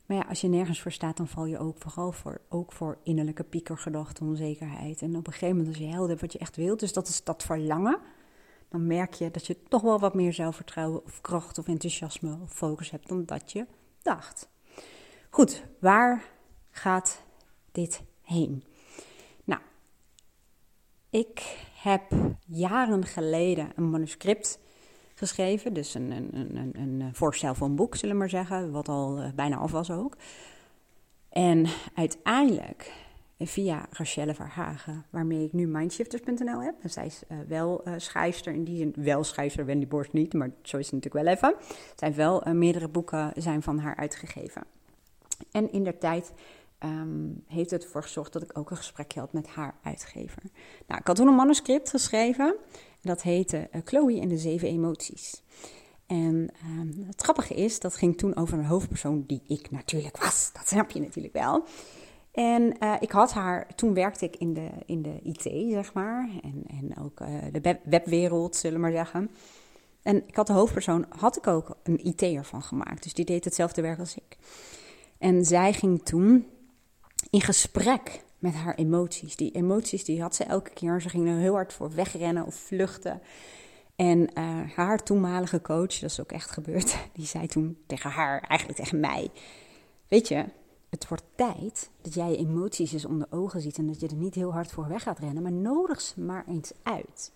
[0.07, 2.99] Maar ja, als je nergens voor staat, dan val je ook vooral voor, ook voor
[3.03, 5.03] innerlijke piekergedachten, onzekerheid.
[5.03, 7.09] En op een gegeven moment, als je helder hebt wat je echt wilt, dus dat
[7.09, 7.99] is dat verlangen,
[8.69, 12.53] dan merk je dat je toch wel wat meer zelfvertrouwen of kracht of enthousiasme of
[12.53, 13.67] focus hebt dan dat je
[14.03, 14.49] dacht.
[15.31, 16.25] Goed, waar
[16.71, 17.23] gaat
[17.73, 18.65] dit heen?
[19.45, 19.61] Nou,
[21.11, 22.03] ik heb
[22.47, 24.59] jaren geleden een manuscript
[25.15, 25.73] geschreven.
[25.75, 28.71] Dus een, een, een, een eh, voorstel voor een boek, zullen we maar zeggen.
[28.71, 30.17] Wat al eh, bijna af was ook.
[31.29, 32.93] En uiteindelijk,
[33.37, 36.75] eh, via Rachelle Verhagen, waarmee ik nu mindshifters.nl heb.
[36.81, 40.51] En zij is wel uh, schrijfster, in die zin wel schrijfster, Wendy Borst niet, maar
[40.63, 41.55] zo is het natuurlijk wel even.
[41.97, 44.63] Zijn wel meerdere boeken zijn van haar uitgegeven.
[45.51, 46.33] En in der tijd
[46.85, 50.43] um, heeft het ervoor gezorgd dat ik ook een gesprekje had met haar uitgever.
[50.87, 52.57] Nou, ik had toen een manuscript geschreven.
[53.05, 55.43] Dat heette uh, Chloe en de zeven emoties.
[56.07, 60.51] En um, het grappige is, dat ging toen over een hoofdpersoon die ik natuurlijk was.
[60.59, 61.65] Dat snap je natuurlijk wel.
[62.33, 66.29] En uh, ik had haar, toen werkte ik in de, in de IT, zeg maar.
[66.43, 69.31] En, en ook uh, de webwereld, zullen we maar zeggen.
[70.03, 73.03] En ik had de hoofdpersoon, had ik ook een IT'er van gemaakt.
[73.03, 74.37] Dus die deed hetzelfde werk als ik.
[75.19, 76.47] En zij ging toen
[77.31, 79.37] in gesprek met haar emoties.
[79.37, 81.01] Die emoties die had ze elke keer.
[81.01, 83.21] Ze ging er heel hard voor wegrennen of vluchten.
[83.97, 88.41] En uh, haar toenmalige coach, dat is ook echt gebeurd, die zei toen tegen haar,
[88.41, 89.31] eigenlijk tegen mij:
[90.09, 90.45] Weet je,
[90.91, 94.15] het wordt tijd dat jij je emoties eens onder ogen ziet en dat je er
[94.15, 97.33] niet heel hard voor weg gaat rennen, maar nodig ze maar eens uit.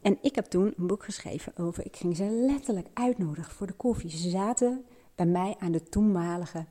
[0.00, 3.72] En ik heb toen een boek geschreven over, ik ging ze letterlijk uitnodigen voor de
[3.72, 4.10] koffie.
[4.10, 6.66] Ze zaten bij mij aan de toenmalige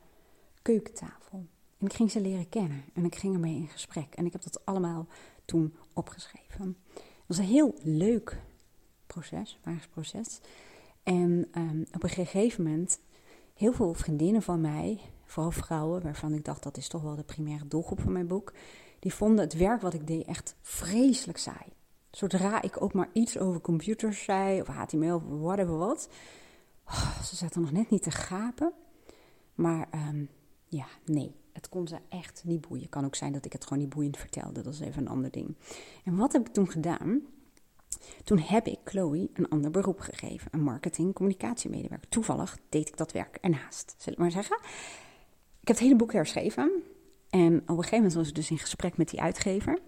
[0.62, 1.46] keukentafel.
[1.86, 4.14] En ik ging ze leren kennen en ik ging ermee in gesprek.
[4.16, 5.08] En ik heb dat allemaal
[5.46, 6.78] toen opgeschreven.
[6.94, 8.42] Het was een heel leuk
[9.08, 9.60] proces,
[9.92, 10.40] proces.
[11.04, 13.00] En um, op een gegeven moment,
[13.54, 17.24] heel veel vriendinnen van mij vooral vrouwen, waarvan ik dacht dat is toch wel de
[17.24, 18.54] primaire doelgroep van mijn boek,
[19.00, 21.74] die vonden het werk wat ik deed echt vreselijk saai.
[22.12, 26.10] Zodra ik ook maar iets over computers zei, of HTML, of whatever wat,
[26.86, 28.74] oh, ze zaten nog net niet te gapen.
[29.56, 30.30] Maar um,
[30.68, 32.90] ja, nee, het kon ze echt niet boeien.
[32.90, 35.32] Kan ook zijn dat ik het gewoon niet boeiend vertelde, dat is even een ander
[35.32, 35.56] ding.
[36.04, 37.22] En wat heb ik toen gedaan?
[38.24, 42.10] Toen heb ik Chloe een ander beroep gegeven, een marketing-communicatiemedewerker.
[42.10, 44.58] Toevallig deed ik dat werk ernaast, zullen we maar zeggen.
[45.62, 46.72] Ik heb het hele boek herschreven.
[47.30, 49.80] En op een gegeven moment was ik dus in gesprek met die uitgever.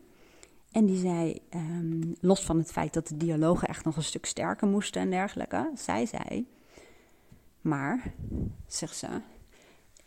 [0.71, 4.25] En die zei, ehm, los van het feit dat de dialogen echt nog een stuk
[4.25, 6.47] sterker moesten en dergelijke, zij zei,
[7.61, 8.13] maar,
[8.67, 9.21] zegt ze,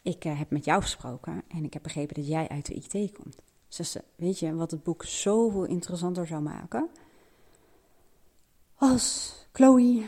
[0.02, 3.12] ik uh, heb met jou gesproken en ik heb begrepen dat jij uit de IT
[3.12, 3.36] komt.
[3.68, 6.88] Ze, weet je wat het boek zoveel interessanter zou maken?
[8.74, 10.04] Als Chloe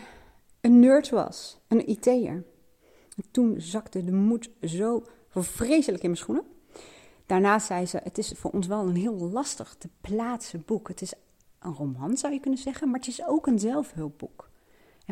[0.60, 2.44] een nerd was, een IT'er.
[3.30, 6.44] Toen zakte de moed zo vreselijk in mijn schoenen.
[7.26, 10.88] Daarnaast zei ze: Het is voor ons wel een heel lastig te plaatsen boek.
[10.88, 11.12] Het is
[11.58, 14.50] een roman, zou je kunnen zeggen, maar het is ook een zelfhulpboek.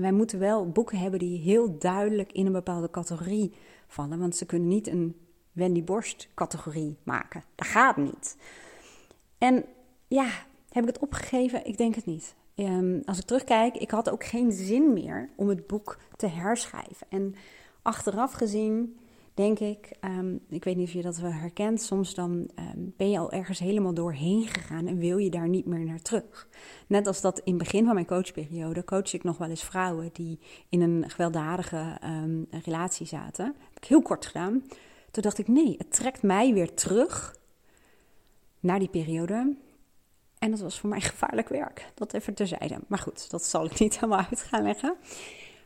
[0.00, 3.52] Wij moeten wel boeken hebben die heel duidelijk in een bepaalde categorie
[3.86, 5.16] vallen, want ze kunnen niet een
[5.52, 7.42] Wendy Borst categorie maken.
[7.54, 8.36] Dat gaat niet.
[9.38, 9.64] En
[10.08, 10.28] ja,
[10.68, 11.66] heb ik het opgegeven?
[11.66, 12.34] Ik denk het niet.
[12.54, 17.06] Um, als ik terugkijk, ik had ook geen zin meer om het boek te herschrijven.
[17.08, 17.34] En
[17.82, 18.98] achteraf gezien
[19.34, 23.10] denk ik, um, ik weet niet of je dat wel herkent, soms dan um, ben
[23.10, 26.48] je al ergens helemaal doorheen gegaan en wil je daar niet meer naar terug.
[26.86, 30.10] Net als dat in het begin van mijn coachperiode coach ik nog wel eens vrouwen
[30.12, 30.38] die
[30.68, 33.44] in een gewelddadige um, relatie zaten.
[33.46, 34.62] Dat heb ik heel kort gedaan.
[35.10, 37.36] Toen dacht ik, nee, het trekt mij weer terug
[38.60, 39.56] naar die periode.
[40.38, 41.92] En dat was voor mij gevaarlijk werk.
[41.94, 42.78] Dat even terzijde.
[42.86, 44.96] Maar goed, dat zal ik niet helemaal uit gaan leggen.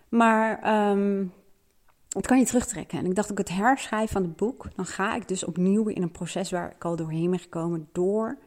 [0.09, 0.61] Maar
[2.15, 2.99] het kan je terugtrekken.
[2.99, 6.03] En ik dacht, ook het herschrijven van het boek, dan ga ik dus opnieuw in
[6.03, 8.39] een proces waar ik al doorheen ben gekomen door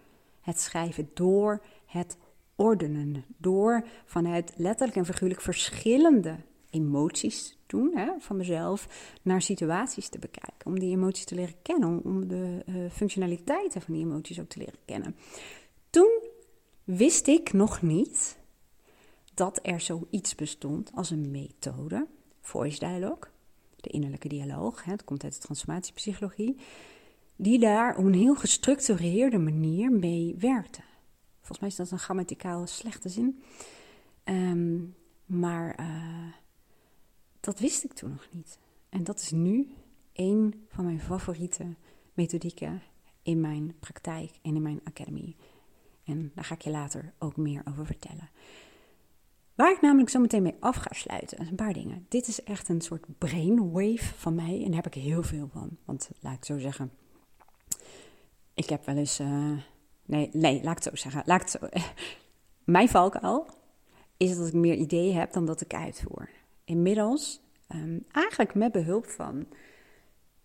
[0.42, 2.18] het schrijven, door het
[2.56, 6.36] ordenen, door vanuit letterlijk en figuurlijk verschillende
[6.70, 10.66] emoties doen hè, van mezelf naar situaties te bekijken.
[10.66, 14.60] Om die emoties te leren kennen, om de uh, functionaliteiten van die emoties ook te
[14.60, 15.16] leren kennen.
[15.90, 16.22] Toen
[16.84, 18.38] wist ik nog niet
[19.34, 22.08] dat er zoiets bestond als een methode,
[22.42, 23.30] voice dialogue,
[23.82, 26.58] de innerlijke dialoog, dat komt uit de transformatiepsychologie,
[27.36, 30.82] die daar op een heel gestructureerde manier mee werkte.
[31.38, 33.44] Volgens mij is dat een grammaticaal slechte zin.
[34.24, 34.78] Ehm,
[35.26, 36.34] maar uh,
[37.40, 38.60] dat wist ik toen nog niet.
[38.90, 39.68] En dat is nu
[40.13, 41.76] een van mijn favoriete
[42.13, 42.82] methodieken
[43.22, 45.36] in mijn praktijk en in mijn academy.
[46.04, 48.30] En daar ga ik je later ook meer over vertellen.
[49.58, 52.06] Waar ik namelijk zo meteen mee af ga sluiten, een paar dingen.
[52.10, 55.78] Dit is echt een soort brainwave van mij en daar heb ik heel veel van.
[55.86, 56.91] Want laat ik zo zeggen,
[58.54, 59.20] ik heb wel eens.
[59.20, 59.58] Uh,
[60.06, 61.24] nee, nee, laat ik het zo zeggen.
[61.26, 61.80] Laat ik het zo,
[62.78, 63.48] mijn valkuil
[64.17, 66.30] is dat ik meer ideeën heb dan dat ik uitvoer.
[66.63, 67.41] Inmiddels,
[67.76, 69.48] um, eigenlijk met behulp van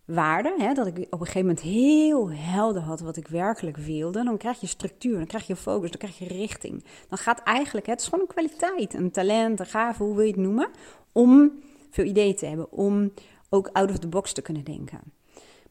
[0.05, 4.23] waarde, hè, dat ik op een gegeven moment heel helder had wat ik werkelijk wilde,
[4.23, 6.83] dan krijg je structuur, dan krijg je focus, dan krijg je richting.
[7.09, 10.31] Dan gaat eigenlijk, het is gewoon een kwaliteit, een talent, een gave, hoe wil je
[10.31, 10.69] het noemen,
[11.11, 11.51] om
[11.89, 13.13] veel ideeën te hebben, om
[13.49, 14.99] ook out of the box te kunnen denken.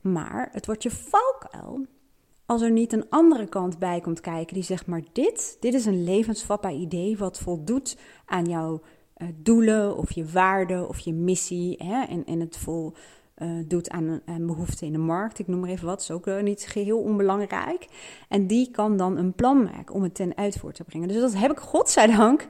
[0.00, 1.86] Maar het wordt je valkuil
[2.46, 5.86] als er niet een andere kant bij komt kijken die zegt, maar dit, dit is
[5.86, 8.80] een levensvatbaar idee wat voldoet aan jouw
[9.16, 12.92] uh, doelen of je waarden of je missie hè, en, en het vol
[13.38, 15.38] uh, doet aan een, behoefte in de markt.
[15.38, 17.86] Ik noem maar even wat, is ook niet geheel onbelangrijk.
[18.28, 21.08] En die kan dan een plan maken om het ten uitvoer te brengen.
[21.08, 22.42] Dus dat heb ik, godzijdank,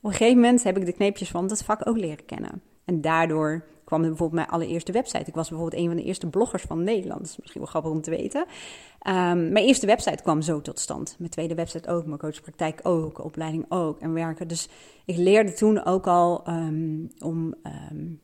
[0.00, 2.62] op een gegeven moment heb ik de kneepjes van dat vak ook leren kennen.
[2.84, 5.24] En daardoor kwam bijvoorbeeld mijn allereerste website.
[5.26, 7.20] Ik was bijvoorbeeld een van de eerste bloggers van Nederland.
[7.20, 8.40] Dat is misschien wel grappig om te weten.
[8.40, 11.16] Um, mijn eerste website kwam zo tot stand.
[11.18, 14.48] Mijn tweede website ook, mijn coachpraktijk ook, opleiding ook en werken.
[14.48, 14.68] Dus
[15.04, 17.54] ik leerde toen ook al um, om,
[17.90, 18.20] um,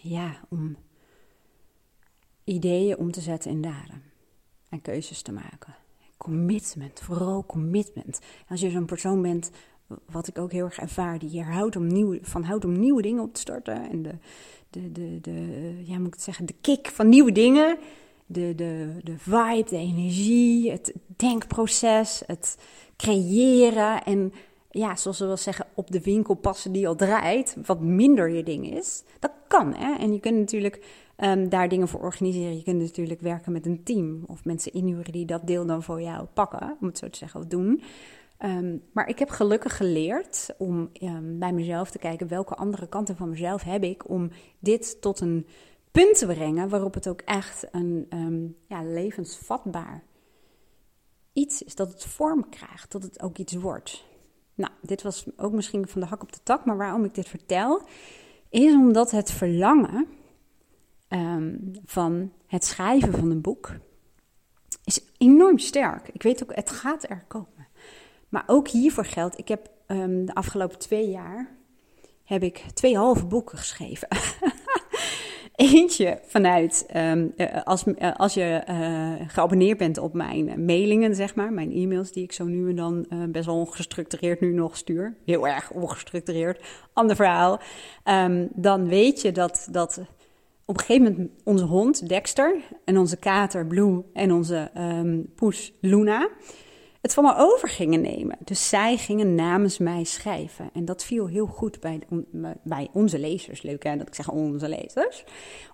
[0.00, 0.76] ja, om
[2.44, 4.02] ideeën om te zetten in daden.
[4.68, 5.74] En keuzes te maken.
[6.16, 8.20] Commitment, vooral commitment.
[8.48, 9.50] Als je zo'n persoon bent,
[10.10, 13.22] wat ik ook heel erg ervaar, die er houdt om van houdt om nieuwe dingen
[13.22, 13.90] op te starten.
[13.90, 14.14] En de,
[14.70, 17.78] de, de, de, ja, moet ik het zeggen, de kick van nieuwe dingen.
[18.26, 22.58] De, de, de vibe, de energie, het denkproces, het
[22.96, 24.04] creëren.
[24.04, 24.32] En
[24.70, 28.42] ja, zoals we wel zeggen, op de winkel passen die al draait, wat minder je
[28.42, 29.02] ding is.
[29.18, 29.94] Dat kan, hè.
[29.98, 32.56] En je kunt natuurlijk um, daar dingen voor organiseren.
[32.56, 36.02] Je kunt natuurlijk werken met een team of mensen inhuren die dat deel dan voor
[36.02, 37.82] jou pakken, om het zo te zeggen, of doen.
[38.38, 43.16] Um, maar ik heb gelukkig geleerd om um, bij mezelf te kijken welke andere kanten
[43.16, 45.46] van mezelf heb ik om dit tot een
[45.90, 50.02] punt te brengen waarop het ook echt een ja, levensvatbaar
[51.32, 51.74] iets is.
[51.74, 54.04] Dat het vorm krijgt, dat het ook iets wordt.
[54.54, 57.28] Nou, dit was ook misschien van de hak op de tak, maar waarom ik dit
[57.28, 57.82] vertel,
[58.48, 60.06] is omdat het verlangen
[61.08, 63.76] um, van het schrijven van een boek
[64.84, 66.08] is enorm sterk.
[66.08, 67.68] Ik weet ook, het gaat er komen.
[68.28, 71.56] Maar ook hiervoor geldt, ik heb um, de afgelopen twee jaar
[72.24, 74.08] heb ik twee halve boeken geschreven.
[75.54, 81.52] Eentje vanuit, um, als, uh, als je uh, geabonneerd bent op mijn mailingen, zeg maar,
[81.52, 85.16] mijn e-mails die ik zo nu en dan uh, best wel ongestructureerd nu nog stuur.
[85.24, 87.60] Heel erg ongestructureerd, ander verhaal.
[88.50, 90.00] Dan weet je dat, dat
[90.64, 95.72] op een gegeven moment onze hond Dexter en onze kater Blue en onze um, poes
[95.80, 96.28] Luna
[97.04, 98.36] het van me over gingen nemen.
[98.44, 100.70] Dus zij gingen namens mij schrijven.
[100.72, 102.00] En dat viel heel goed bij,
[102.62, 103.62] bij onze lezers.
[103.62, 105.24] Leuk hè, dat ik zeg onze lezers.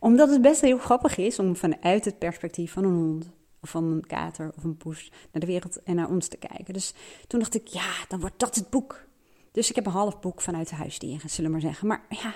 [0.00, 3.30] Omdat het best heel grappig is om vanuit het perspectief van een hond...
[3.60, 6.74] of van een kater of een poes naar de wereld en naar ons te kijken.
[6.74, 6.94] Dus
[7.26, 9.04] toen dacht ik, ja, dan wordt dat het boek.
[9.52, 11.88] Dus ik heb een half boek vanuit de huisdieren, zullen we maar zeggen.
[11.88, 12.34] Maar ja,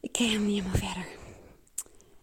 [0.00, 1.06] ik ken hem niet helemaal verder.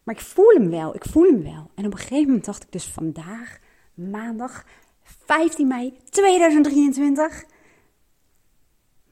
[0.03, 1.71] Maar ik voel hem wel, ik voel hem wel.
[1.75, 3.59] En op een gegeven moment dacht ik dus vandaag,
[3.93, 4.65] maandag
[5.03, 7.45] 15 mei 2023.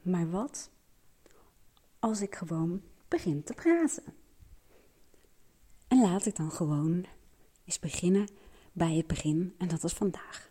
[0.02, 0.70] Maar wat
[1.98, 4.04] als ik gewoon begin te praten?
[5.88, 7.06] En laat ik dan gewoon
[7.64, 8.28] eens beginnen
[8.72, 10.50] bij het begin, en dat is vandaag.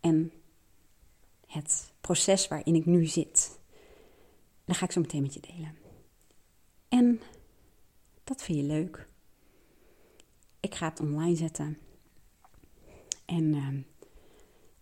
[0.00, 0.32] En
[1.46, 3.60] het proces waarin ik nu zit.
[4.64, 5.81] Dat ga ik zo meteen met je delen.
[6.92, 7.20] En
[8.24, 9.06] dat vind je leuk.
[10.60, 11.78] Ik ga het online zetten.
[13.24, 13.68] En uh,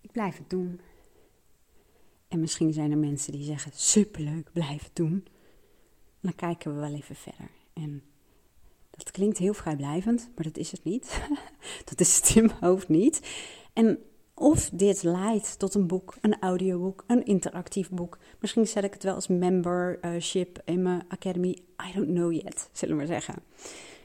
[0.00, 0.80] ik blijf het doen.
[2.28, 5.26] En misschien zijn er mensen die zeggen: superleuk, blijf het doen.
[6.20, 7.50] Dan kijken we wel even verder.
[7.72, 8.02] En
[8.90, 11.20] dat klinkt heel vrijblijvend, maar dat is het niet.
[11.90, 13.20] dat is het in mijn hoofd niet.
[13.72, 13.98] En
[14.40, 18.18] of dit leidt tot een boek, een audioboek, een interactief boek.
[18.38, 21.58] Misschien zet ik het wel als membership in mijn academy.
[21.88, 23.42] I don't know yet, zullen we maar zeggen.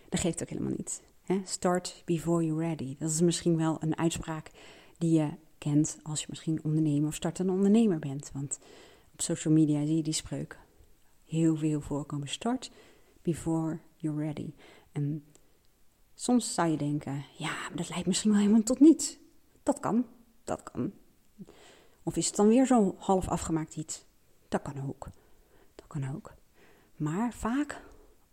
[0.09, 1.01] Dat geeft ook helemaal niet.
[1.43, 2.95] Start before you're ready.
[2.99, 4.51] Dat is misschien wel een uitspraak
[4.97, 8.31] die je kent als je misschien ondernemer of startende ondernemer bent.
[8.33, 8.59] Want
[9.13, 10.59] op social media zie je die spreuk
[11.25, 12.27] heel veel voorkomen.
[12.27, 12.71] Start
[13.21, 14.53] before you're ready.
[14.91, 15.23] En
[16.13, 19.17] soms zou je denken, ja, maar dat leidt misschien wel helemaal tot niets.
[19.63, 20.05] Dat kan,
[20.45, 20.91] dat kan.
[22.03, 24.05] Of is het dan weer zo'n half afgemaakt iets?
[24.47, 25.07] Dat kan ook.
[25.75, 26.33] Dat kan ook.
[26.95, 27.81] Maar vaak,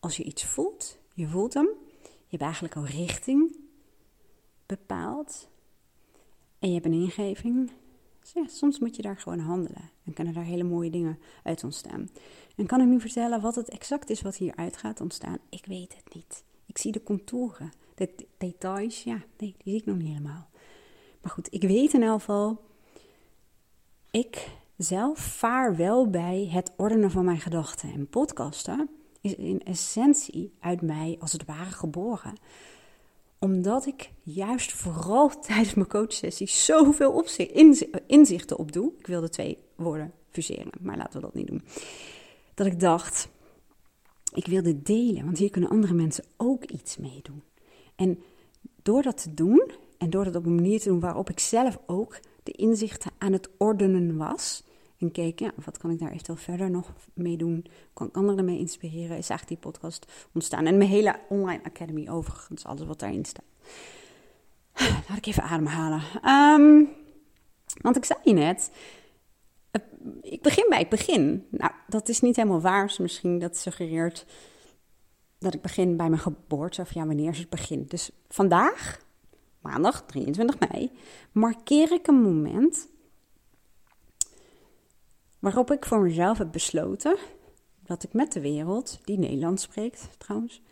[0.01, 1.69] als je iets voelt, je voelt hem,
[2.03, 3.57] je hebt eigenlijk al richting
[4.67, 5.49] bepaald.
[6.59, 7.71] En je hebt een ingeving.
[8.35, 9.91] Ja, soms moet je daar gewoon handelen.
[10.05, 12.11] En kunnen daar hele mooie dingen uit ontstaan.
[12.57, 15.39] En kan ik nu vertellen wat het exact is wat hieruit gaat ontstaan?
[15.49, 16.45] Ik weet het niet.
[16.67, 17.73] Ik zie de contouren.
[17.95, 20.49] De details, ja, nee, die zie ik nog niet helemaal.
[21.23, 22.61] Maar goed, ik weet in elk geval.
[24.11, 27.93] Ik zelf vaar wel bij het ordenen van mijn gedachten.
[27.93, 32.35] En podcasten is in essentie uit mij als het ware geboren
[33.43, 37.27] omdat ik juist vooral tijdens mijn coachsessies zoveel
[38.07, 38.93] inzichten op doe.
[38.99, 41.63] Ik wilde twee woorden fuseren, maar laten we dat niet doen.
[42.55, 43.29] Dat ik dacht,
[44.35, 47.43] ik wil dit delen, want hier kunnen andere mensen ook iets mee doen.
[47.97, 48.23] En
[48.83, 49.71] door dat te doen,
[50.03, 53.33] en door dat op een manier te doen waarop ik zelf ook de inzichten aan
[53.33, 54.65] het ordenen was,
[54.99, 57.67] en keek, ja, wat kan ik daar eventueel verder nog mee doen?
[57.93, 59.17] Kan ik anderen mee inspireren?
[59.17, 60.67] Is eigenlijk die podcast ontstaan.
[60.67, 63.45] En mijn hele online academy overigens, alles wat daarin staat.
[65.09, 66.03] Laat ik even ademhalen.
[66.25, 66.89] Um,
[67.81, 68.71] want ik zei je net,
[70.21, 71.47] ik begin bij het begin.
[71.51, 72.87] Nou, dat is niet helemaal waar.
[72.87, 74.27] Dus misschien dat suggereert
[75.39, 76.81] dat ik begin bij mijn geboorte.
[76.81, 77.85] Of ja, wanneer is het begin?
[77.89, 79.01] Dus vandaag,
[79.63, 80.91] maandag 23 mei,
[81.33, 82.91] markeer ik een moment
[85.43, 87.17] Waarop ik voor mezelf heb besloten
[87.83, 90.63] dat ik met de wereld, die Nederlands spreekt trouwens,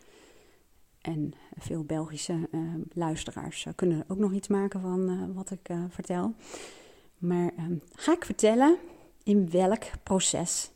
[1.01, 5.69] en veel Belgische uh, luisteraars uh, kunnen ook nog iets maken van uh, wat ik
[5.89, 6.33] vertel.
[7.17, 8.77] Maar ehm, ga ik vertellen
[9.23, 10.71] in welk proces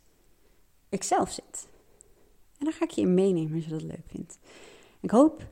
[0.89, 1.67] ik zelf zit.
[2.57, 4.37] En dan ga ik je in meenemen als je dat leuk vindt.
[4.99, 5.47] Ik hoop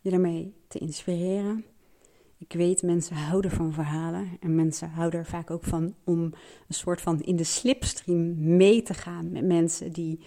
[0.00, 1.64] je daarmee te inspireren
[2.42, 6.74] ik weet, mensen houden van verhalen en mensen houden er vaak ook van om een
[6.74, 10.20] soort van in de slipstream mee te gaan met mensen die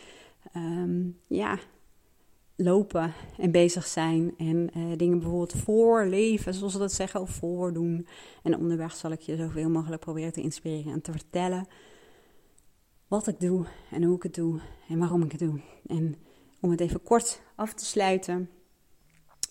[0.52, 1.60] ehm, ja,
[2.56, 8.08] lopen en bezig zijn en uh, dingen bijvoorbeeld voorleven, zoals ze dat zeggen, of voordoen.
[8.44, 11.68] En onderweg zal ik je zoveel mogelijk proberen te inspireren en te vertellen
[13.08, 15.62] wat ik doe en hoe ik het doe en waarom ik het doe.
[15.88, 16.16] En
[16.60, 18.50] om het even kort af te sluiten,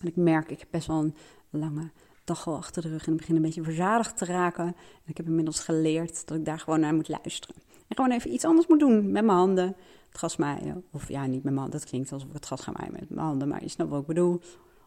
[0.00, 1.14] En ik merk, ik heb best wel een
[1.50, 1.90] lange
[2.24, 4.66] dag al achter de rug en ik begin een beetje verzadigd te raken.
[4.66, 4.74] En
[5.06, 7.56] ik heb inmiddels geleerd dat ik daar gewoon naar moet luisteren.
[7.88, 9.76] En gewoon even iets anders moet doen met mijn handen.
[10.08, 10.84] Het gas maaien.
[10.90, 11.80] Of ja, niet met mijn handen.
[11.80, 13.48] Dat klinkt alsof ik het gas ga maaien met mijn handen.
[13.48, 14.40] Maar je snapt wat ik bedoel.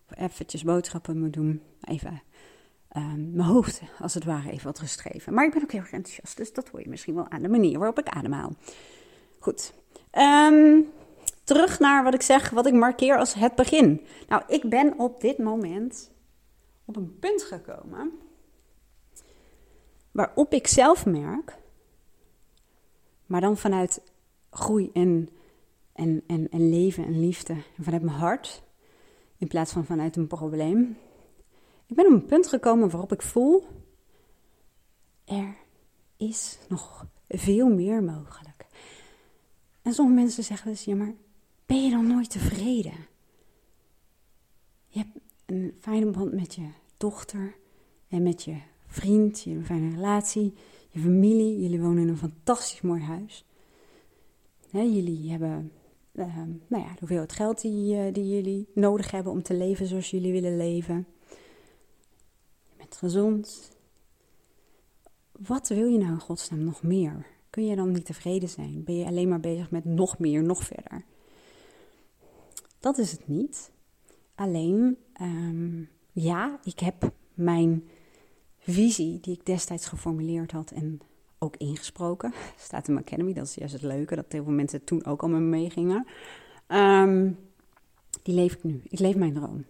[0.10, 1.62] Of eventjes boodschappen moet doen.
[1.82, 2.22] Even
[2.98, 5.34] um, mijn hoofd, als het ware, even wat rust geven.
[5.34, 6.38] Maar ik ben ook heel erg enthousiast.
[6.38, 8.52] Dus dat hoor je misschien wel aan de manier waarop ik ademhaal.
[9.40, 9.74] Goed.
[10.52, 10.88] Um,
[11.44, 14.06] terug naar wat ik zeg, wat ik markeer als het begin.
[14.28, 16.12] Nou, ik ben op dit moment
[16.88, 18.12] op een punt gekomen
[20.12, 21.58] waarop ik zelf merk,
[23.26, 24.02] maar dan vanuit
[24.50, 25.30] groei en,
[25.94, 28.64] en, en, en leven en liefde en vanuit mijn hart,
[29.38, 30.98] in plaats van vanuit een probleem.
[31.86, 33.68] Ik ben op een punt gekomen waarop ik voel,
[35.26, 35.56] er
[36.18, 38.66] is nog veel meer mogelijk.
[39.82, 41.14] En sommige mensen zeggen dus, ja maar
[41.66, 43.08] ben je dan nooit tevreden?
[44.88, 46.68] Je hebt een fijne band met je
[46.98, 47.56] dochter
[48.08, 50.54] en met je vriend, je hebt een fijne relatie,
[50.90, 53.46] je familie, jullie wonen in een fantastisch mooi huis.
[54.72, 55.72] jullie hebben
[56.14, 56.38] uh,
[56.68, 60.32] nou ja, hoeveel geld die, uh, die jullie nodig hebben om te leven zoals jullie
[60.32, 61.08] willen leven.
[62.70, 63.72] Je bent gezond.
[65.32, 67.26] Wat wil je nou in godsnaam nog meer?
[67.50, 68.84] Kun je dan niet tevreden zijn?
[68.84, 71.06] Ben je alleen maar bezig met nog meer, nog verder?
[72.80, 73.72] Dat is het niet.
[74.38, 77.88] Alleen, um, ja, ik heb mijn
[78.60, 81.00] visie die ik destijds geformuleerd had en
[81.40, 82.34] ook ingesproken.
[82.58, 85.22] Staat in mijn Academy, dat is juist het leuke, dat heel veel mensen toen ook
[85.22, 86.08] al met me meegingen.
[86.68, 87.38] Um,
[88.24, 88.82] die leef ik nu.
[88.84, 89.66] Ik leef mijn droom.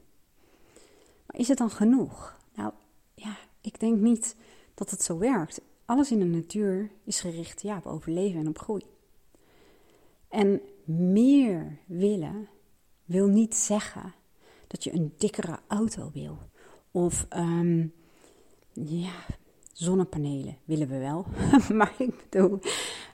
[1.25, 2.39] Maar is het dan genoeg?
[2.55, 2.71] Nou
[3.13, 4.35] ja, ik denk niet
[4.73, 5.61] dat het zo werkt.
[5.85, 8.83] Alles in de natuur is gericht ja, op overleven en op groei.
[10.29, 12.47] En meer willen
[13.05, 14.13] wil niet zeggen
[14.67, 16.37] dat je een dikkere auto wil.
[16.91, 17.93] Of um,
[18.73, 19.13] ja,
[19.73, 21.25] zonnepanelen willen we wel.
[21.77, 22.59] maar ik bedoel,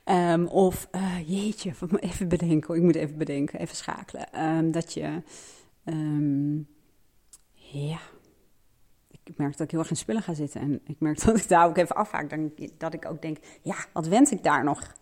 [0.06, 4.46] um, of uh, jeetje, even bedenken, ik moet even bedenken, even schakelen.
[4.46, 5.22] Um, dat je,
[7.54, 8.00] ja,
[9.24, 10.62] ik merk dat ik heel erg in spullen ga zitten.
[10.62, 12.38] En ik merk dat ik daar ook even afhaak.
[12.78, 14.96] Dat ik ook denk, ja, wat wens ik daar nog?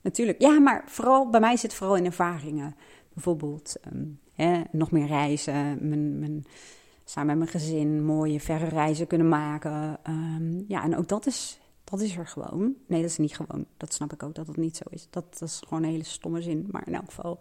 [0.00, 2.76] Natuurlijk, ja, maar vooral bij mij zit vooral in ervaringen.
[3.12, 3.76] Bijvoorbeeld
[4.70, 6.44] nog meer reizen, mijn, mijn,
[7.04, 9.98] samen met mijn gezin mooie verre reizen kunnen maken.
[10.08, 12.74] Um, ja, en ook dat is, dat is er gewoon.
[12.86, 13.66] Nee, dat is niet gewoon.
[13.76, 15.06] Dat snap ik ook dat het niet zo is.
[15.10, 16.68] Dat, dat is gewoon een hele stomme zin.
[16.70, 17.38] Maar in elk geval,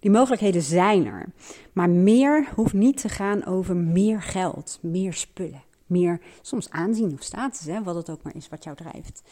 [0.00, 1.26] die mogelijkheden zijn er.
[1.72, 5.64] Maar meer hoeft niet te gaan over meer geld, meer spullen.
[5.86, 9.22] Meer soms aanzien of status, hè, wat het ook maar is wat jou drijft.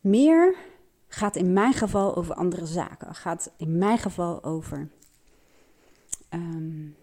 [0.00, 0.54] Meer
[1.08, 3.14] gaat in mijn geval over andere zaken.
[3.14, 4.88] Gaat in mijn geval over
[6.34, 6.96] um,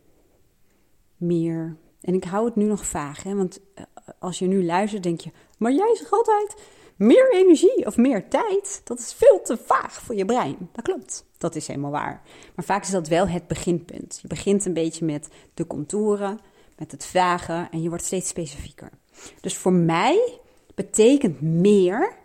[1.17, 1.77] meer.
[2.01, 3.83] En ik hou het nu nog vaag, hè, want eh,
[4.19, 6.55] als je nu luistert, denk je: maar jij zegt altijd
[6.95, 8.81] meer energie of meer tijd.
[8.83, 10.69] Dat is veel te vaag voor je brein.
[10.71, 12.21] Dat klopt, dat is helemaal waar.
[12.55, 14.19] Maar vaak is dat wel het beginpunt.
[14.21, 16.39] Je begint een beetje met de contouren,
[16.77, 18.89] met het vage en je wordt steeds specifieker.
[19.41, 20.39] Dus voor mij
[20.75, 22.15] betekent meer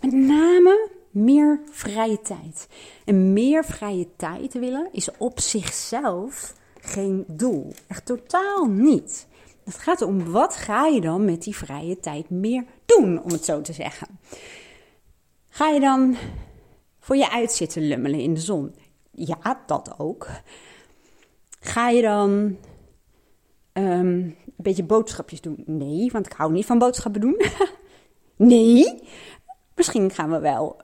[0.00, 2.68] met name meer vrije tijd.
[3.04, 7.72] En meer vrije tijd willen is op zichzelf geen doel.
[7.86, 9.28] Echt totaal niet.
[9.64, 13.44] Het gaat om wat ga je dan met die vrije tijd meer doen, om het
[13.44, 14.18] zo te zeggen.
[15.48, 16.16] Ga je dan
[16.98, 18.74] voor je uitzitten lummelen in de zon?
[19.10, 20.28] Ja, dat ook.
[21.60, 22.56] Ga je dan um,
[23.72, 25.62] een beetje boodschapjes doen?
[25.66, 27.40] Nee, want ik hou niet van boodschappen doen.
[28.52, 29.02] nee,
[29.74, 30.76] misschien gaan we wel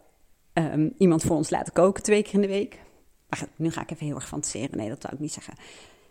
[0.58, 2.78] um, iemand voor ons laten koken twee keer in de week.
[3.28, 4.76] Maar nu ga ik even heel erg fantaseren.
[4.76, 5.54] Nee, dat zou ik niet zeggen.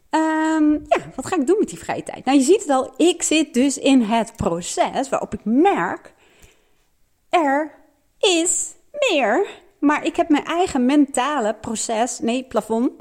[0.10, 2.26] Um, ja, wat ga ik doen met die vrije tijd?
[2.26, 2.94] Nou, je ziet het al.
[2.98, 6.14] Ik zit dus in het proces waarop ik merk...
[7.30, 7.72] er
[8.20, 8.74] is
[9.10, 9.48] meer.
[9.80, 12.92] Maar ik heb mijn eigen mentale proces, nee, plafond,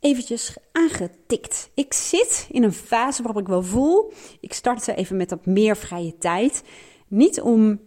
[0.00, 1.70] eventjes aangetikt.
[1.74, 4.12] Ik zit in een fase waarop ik wel voel...
[4.40, 6.62] ik start even met wat meer vrije tijd.
[7.08, 7.80] Niet om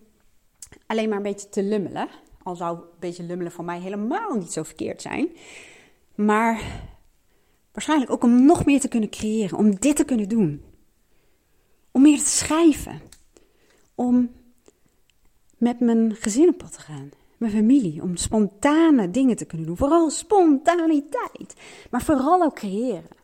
[0.85, 2.07] alleen maar een beetje te lummelen...
[2.45, 5.29] Al zou een beetje lummelen voor mij helemaal niet zo verkeerd zijn.
[6.15, 6.61] Maar
[7.71, 9.57] waarschijnlijk ook om nog meer te kunnen creëren.
[9.57, 10.63] Om dit te kunnen doen.
[11.91, 13.01] Om meer te schrijven.
[13.95, 14.31] Om
[15.57, 17.09] met mijn gezin op pad te gaan.
[17.37, 18.01] Mijn familie.
[18.01, 19.77] Om spontane dingen te kunnen doen.
[19.77, 21.55] Vooral spontaniteit.
[21.89, 23.17] Maar vooral ook creëren.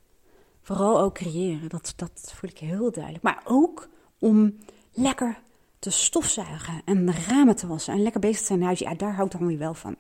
[0.61, 1.69] Vooral ook creëren.
[1.69, 3.24] Dat, dat voel ik heel duidelijk.
[3.24, 4.57] Maar ook om
[4.93, 5.41] lekker
[5.82, 8.79] te stofzuigen en ramen te wassen en lekker bezig te zijn in huis.
[8.79, 9.95] Ja, daar houdt Tommy wel van.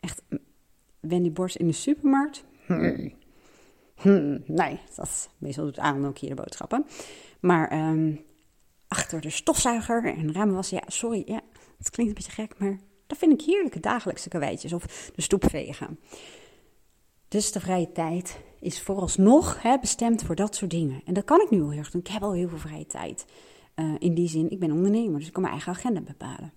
[0.00, 0.22] Echt,
[1.00, 2.44] Wendy Borst in de supermarkt.
[2.66, 3.12] Hmm.
[3.94, 6.86] Hm, nee, dat meestal doet Aaron ook hier de boodschappen.
[7.40, 8.14] Maar ehm,
[8.88, 11.40] achter de stofzuiger en ramen was, ja, sorry, ja,
[11.78, 15.50] het klinkt een beetje gek, maar dat vind ik heerlijke dagelijkse karweitjes of de stoep
[15.50, 15.98] vegen.
[17.28, 21.02] Dus de vrije tijd is vooralsnog hè, bestemd voor dat soort dingen.
[21.04, 22.00] En dat kan ik nu al heel erg doen.
[22.00, 23.24] Ik heb al heel veel vrije tijd.
[23.76, 26.52] Uh, in die zin, ik ben ondernemer, dus ik kan mijn eigen agenda bepalen.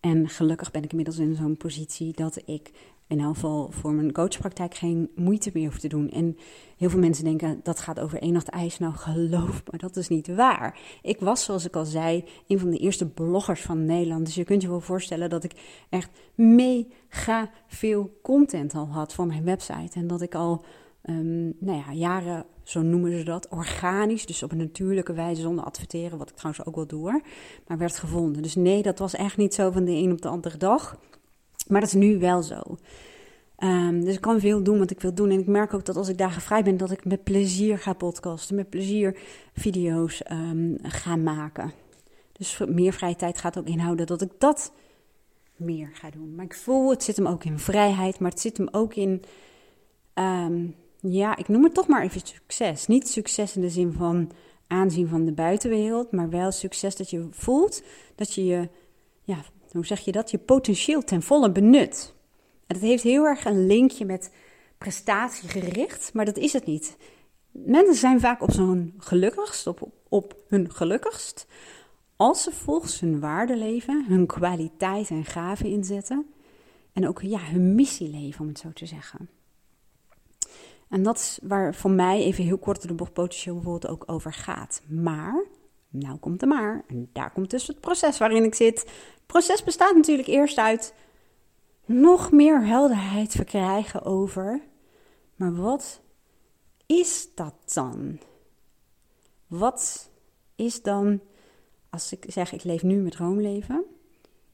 [0.00, 2.72] En gelukkig ben ik inmiddels in zo'n positie dat ik
[3.08, 6.10] in elk geval voor mijn coachpraktijk geen moeite meer hoef te doen.
[6.10, 6.36] En
[6.76, 8.78] heel veel mensen denken dat gaat over één nacht ijs.
[8.78, 10.78] Nou, geloof me, dat is niet waar.
[11.02, 14.26] Ik was, zoals ik al zei, een van de eerste bloggers van Nederland.
[14.26, 15.52] Dus je kunt je wel voorstellen dat ik
[15.88, 19.98] echt mega veel content al had voor mijn website.
[19.98, 20.64] En dat ik al,
[21.10, 25.64] um, nou ja, jaren, zo noemen ze dat, organisch, dus op een natuurlijke wijze zonder
[25.64, 27.22] adverteren, wat ik trouwens ook wel doe,
[27.66, 28.42] maar werd gevonden.
[28.42, 30.98] Dus nee, dat was echt niet zo van de een op de andere dag.
[31.68, 32.60] Maar dat is nu wel zo.
[33.58, 35.30] Um, dus ik kan veel doen wat ik wil doen.
[35.30, 37.92] En ik merk ook dat als ik dagen vrij ben, dat ik met plezier ga
[37.92, 39.18] podcasten, met plezier
[39.52, 41.72] video's um, ga maken.
[42.32, 44.72] Dus meer vrije tijd gaat ook inhouden dat ik dat
[45.56, 46.34] meer ga doen.
[46.34, 49.22] Maar ik voel, het zit hem ook in vrijheid, maar het zit hem ook in,
[51.12, 52.86] ja, ik noem het toch maar even succes.
[52.86, 54.30] Niet succes in de zin van
[54.66, 57.82] aanzien van de buitenwereld, maar wel succes dat je voelt
[58.14, 58.68] dat je je,
[59.22, 59.38] ja,
[59.72, 62.14] hoe zeg je dat, je potentieel ten volle benut.
[62.66, 64.30] En dat heeft heel erg een linkje met
[64.78, 66.96] prestatiegericht, maar dat is het niet.
[67.50, 71.46] Mensen zijn vaak op zo'n gelukkigst, op, op hun gelukkigst,
[72.16, 76.26] als ze volgens hun waarde leven, hun kwaliteit en gaven inzetten
[76.92, 79.28] en ook ja, hun missie leven, om het zo te zeggen.
[80.88, 84.32] En dat is waar voor mij even heel kort de bocht potentieel bijvoorbeeld ook over
[84.32, 84.82] gaat.
[84.86, 85.44] Maar,
[85.88, 88.80] nou komt de maar, en daar komt dus het proces waarin ik zit.
[88.80, 90.94] Het proces bestaat natuurlijk eerst uit
[91.84, 94.62] nog meer helderheid verkrijgen over,
[95.34, 96.00] maar wat
[96.86, 98.18] is dat dan?
[99.46, 100.10] Wat
[100.56, 101.20] is dan,
[101.90, 103.84] als ik zeg ik leef nu met droomleven,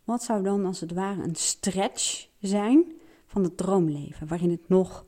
[0.04, 2.92] wat zou dan als het ware een stretch zijn
[3.26, 5.04] van het droomleven, waarin het nog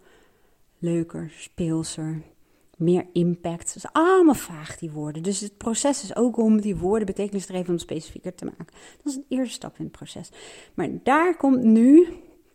[0.78, 2.22] leuker, speelser,
[2.76, 3.66] meer impact.
[3.66, 5.22] Dat is allemaal vaag, die woorden.
[5.22, 8.66] Dus het proces is ook om die woorden betekenisdreven specifieker te maken.
[8.96, 10.30] Dat is de eerste stap in het proces.
[10.74, 12.08] Maar daar komt nu,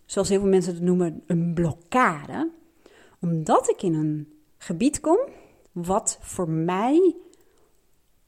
[0.06, 2.50] zoals heel veel mensen het noemen, een blokkade.
[3.20, 5.20] Omdat ik in een gebied kom
[5.72, 7.16] wat voor mij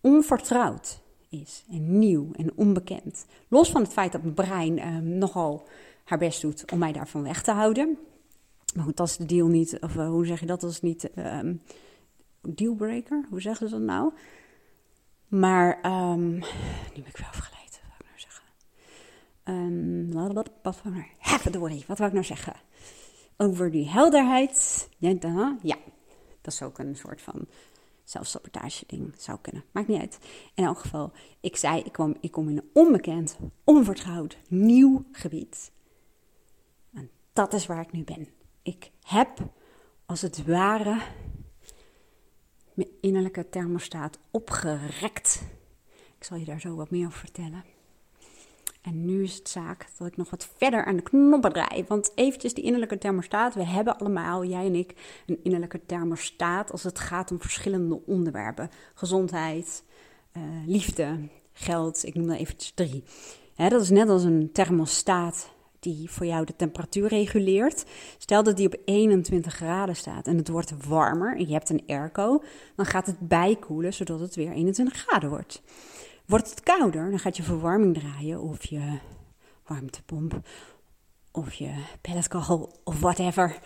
[0.02, 3.26] onvertrouwd is en nieuw en onbekend.
[3.48, 5.68] Los van het feit dat mijn brein eh, nogal
[6.04, 7.98] haar best doet om mij daarvan weg te houden.
[8.74, 9.80] Maar goed, dat is de deal niet.
[9.80, 10.62] Of uh, hoe zeg je dat?
[10.62, 11.62] Dat is niet um,
[12.42, 13.26] dealbreaker.
[13.30, 14.14] Hoe zeggen ze dat nou?
[15.28, 16.40] Maar um, nu
[16.96, 17.82] ben ik weer afgeleid.
[17.82, 18.46] Wat wil ik nou zeggen?
[19.44, 22.54] Um, wat, wat, wat, wat, wat wil ik nou zeggen?
[23.38, 24.90] Over die helderheid.
[24.98, 25.78] Ja,
[26.42, 27.48] dat is ook een soort van
[28.04, 29.14] zelfsabotage ding.
[29.18, 29.64] Zou kunnen.
[29.72, 30.20] Maakt niet uit.
[30.54, 35.72] In elk geval, ik zei, ik ik kom in een onbekend, onvertrouwd, nieuw gebied.
[36.94, 38.28] En dat is waar ik nu ben.
[38.64, 39.38] Ik heb
[40.06, 41.02] als het ware
[42.74, 45.44] mijn innerlijke thermostaat opgerekt.
[46.18, 47.64] Ik zal je daar zo wat meer over vertellen.
[48.82, 51.86] En nu is het zaak dat ik nog wat verder aan de knoppen draai.
[51.88, 53.54] Want eventjes die innerlijke thermostaat.
[53.54, 58.70] We hebben allemaal, jij en ik, een innerlijke thermostaat als het gaat om verschillende onderwerpen.
[58.94, 59.84] Gezondheid,
[60.38, 62.06] uh, liefde, geld.
[62.06, 63.04] Ik noem er eventjes drie.
[63.56, 65.53] dat is net als een thermostaat
[65.84, 67.86] die voor jou de temperatuur reguleert.
[68.18, 71.84] Stel dat die op 21 graden staat en het wordt warmer en je hebt een
[71.88, 72.44] airco,
[72.76, 75.62] dan gaat het bijkoelen zodat het weer 21 graden wordt.
[76.26, 79.00] Wordt het kouder, dan gaat je verwarming draaien of je
[79.68, 80.40] warmtepomp
[81.32, 81.72] of je
[82.02, 83.60] pelletkachel of whatever.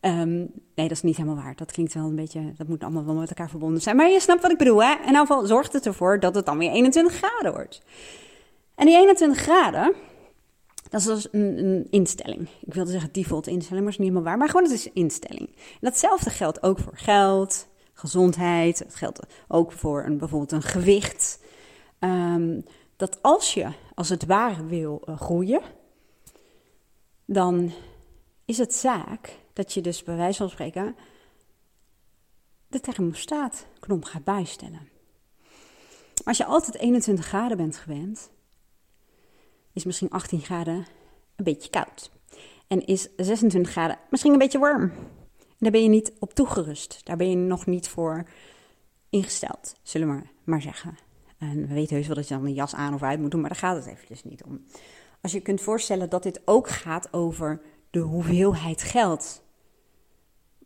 [0.00, 0.36] Um,
[0.74, 1.56] nee, dat is niet helemaal waar.
[1.56, 3.96] Dat klinkt wel een beetje, dat moet allemaal wel met elkaar verbonden zijn.
[3.96, 4.94] Maar je snapt wat ik bedoel, hè?
[4.94, 7.82] Elk geval zorgt het ervoor dat het dan weer 21 graden wordt.
[8.74, 9.94] En die 21 graden,
[10.88, 12.48] dat is dus een, instelling.
[12.60, 14.38] Ik wilde zeggen default instelling, maar dat is niet helemaal waar.
[14.38, 15.48] Maar gewoon, het is een instelling.
[15.56, 18.78] En datzelfde geldt ook voor geld, gezondheid.
[18.78, 21.40] Het geldt ook voor een, bijvoorbeeld een gewicht.
[22.00, 22.64] Um,
[22.96, 25.62] dat als je als het ware wil uh, groeien,
[27.24, 27.72] dan
[28.44, 30.96] is het zaak dat je dus bij wijze van spreken
[32.68, 34.88] de thermostaatknop gaat bijstellen.
[36.24, 38.30] Als je altijd 21 graden bent gewend,
[39.72, 40.86] is misschien 18 graden
[41.36, 42.10] een beetje koud.
[42.66, 44.82] En is 26 graden misschien een beetje warm.
[45.38, 47.00] En daar ben je niet op toegerust.
[47.04, 48.28] Daar ben je nog niet voor
[49.10, 50.98] ingesteld, zullen we maar zeggen.
[51.38, 53.40] En we weten heus wel dat je dan een jas aan of uit moet doen,
[53.40, 54.64] maar daar gaat het eventjes niet om.
[55.20, 57.60] Als je kunt voorstellen dat dit ook gaat over
[57.90, 59.42] de hoeveelheid geld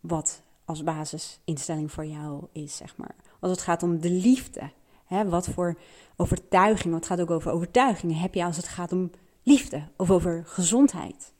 [0.00, 3.14] wat als basisinstelling voor jou is, zeg maar.
[3.40, 4.70] Als het gaat om de liefde.
[5.12, 5.78] Hè, wat voor
[6.16, 9.10] overtuiging, wat gaat ook over overtuigingen heb je als het gaat om
[9.42, 11.32] liefde of over gezondheid.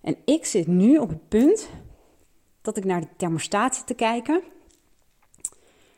[0.00, 1.68] En ik zit nu op het punt
[2.60, 4.42] dat ik naar de thermostaat zit te kijken.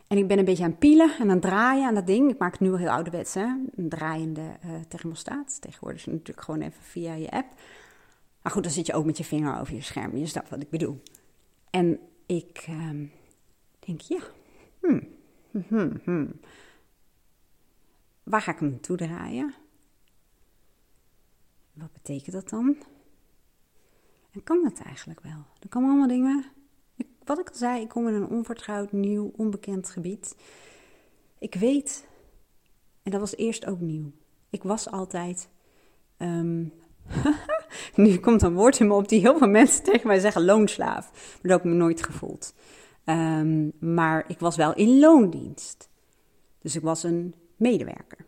[0.06, 2.30] En ik ben een beetje aan het pielen en aan het draaien aan dat ding.
[2.30, 3.46] Ik maak het nu al heel ouderwets, hè?
[3.76, 5.60] een draaiende uh, thermostaat.
[5.60, 7.54] Tegenwoordig is het natuurlijk gewoon even via je app.
[8.42, 10.16] Maar goed, dan zit je ook met je vinger over je scherm.
[10.16, 11.02] Je snapt wat ik bedoel.
[11.70, 12.90] En ik uh,
[13.78, 14.20] denk, ja,
[14.80, 15.08] hmm,
[15.50, 16.40] hmm, hmm, hmm,
[18.24, 19.54] waar ga ik hem naartoe draaien?
[21.72, 22.76] Wat betekent dat dan?
[24.30, 25.46] En kan dat eigenlijk wel?
[25.60, 26.44] Er komen allemaal dingen.
[26.96, 30.36] Ik, wat ik al zei, ik kom in een onvertrouwd, nieuw, onbekend gebied.
[31.38, 32.06] Ik weet,
[33.02, 34.12] en dat was eerst ook nieuw.
[34.50, 35.48] Ik was altijd.
[36.18, 36.72] Um,
[37.94, 41.10] nu komt een woord in me op die heel veel mensen tegen mij zeggen: loonslaaf.
[41.12, 42.54] Maar dat heb ik me nooit gevoeld.
[43.04, 45.88] Um, maar ik was wel in loondienst.
[46.58, 47.34] Dus ik was een
[47.70, 48.26] medewerker.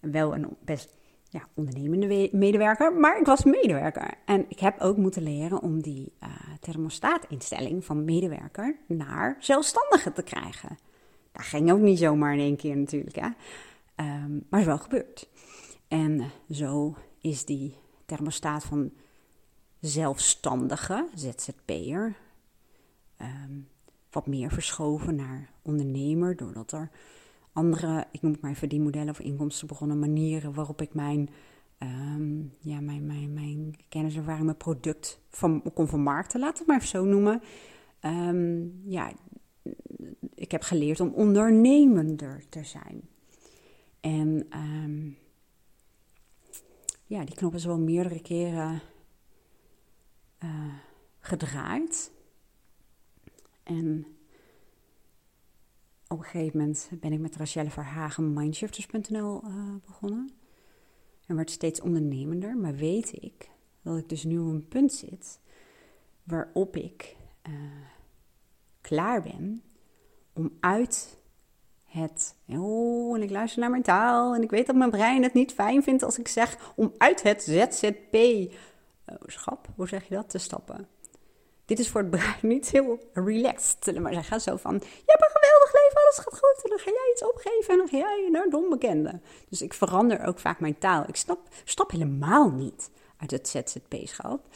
[0.00, 0.96] Wel een best
[1.30, 4.14] ja, ondernemende medewerker, maar ik was medewerker.
[4.24, 6.28] En ik heb ook moeten leren om die uh,
[6.60, 10.78] thermostaatinstelling van medewerker naar zelfstandige te krijgen.
[11.32, 13.28] Dat ging ook niet zomaar in één keer natuurlijk, hè.
[14.24, 15.28] Um, maar is wel gebeurd.
[15.88, 17.74] En zo is die
[18.06, 18.92] thermostaat van
[19.80, 22.16] zelfstandige, ZZP'er,
[23.20, 23.68] um,
[24.10, 26.90] wat meer verschoven naar ondernemer, doordat er
[27.58, 31.28] andere, ik noem het maar verdienmodellen of inkomstenbegonnen manieren waarop ik mijn,
[31.78, 36.76] um, ja, mijn, mijn, mijn kennis, ervaring, mijn product van, kon vermarkten, we het maar
[36.76, 37.42] even zo noemen.
[38.02, 39.12] Um, ja,
[40.34, 43.08] ik heb geleerd om ondernemender te zijn.
[44.00, 45.16] En um,
[47.04, 48.80] ja, die knop is wel meerdere keren
[50.44, 50.74] uh,
[51.20, 52.12] gedraaid.
[53.62, 54.06] En
[56.08, 60.30] op een gegeven moment ben ik met Rachelle Verhagen Mindshifters.nl eh, begonnen.
[61.26, 63.50] En werd steeds ondernemender, maar weet ik
[63.82, 65.40] dat ik dus nu op een punt zit
[66.22, 67.16] waarop ik
[67.48, 67.54] uh,
[68.80, 69.62] klaar ben
[70.32, 71.18] om uit
[71.84, 72.34] het.
[72.46, 75.52] Oh, en ik luister naar mijn taal en ik weet dat mijn brein het niet
[75.52, 78.48] fijn vindt als ik zeg om uit het ZZP-schap,
[79.74, 80.88] hoe zeg je dat, te stappen.
[81.68, 84.40] Dit is voor het brein niet heel relaxed, maar zeggen.
[84.40, 86.64] Zo van, je hebt een geweldig leven, alles gaat goed.
[86.64, 89.20] En dan ga jij iets opgeven en dan ga jij naar de onbekende.
[89.48, 91.04] Dus ik verander ook vaak mijn taal.
[91.08, 91.16] Ik
[91.64, 94.46] stap helemaal niet uit het ZZP-schap.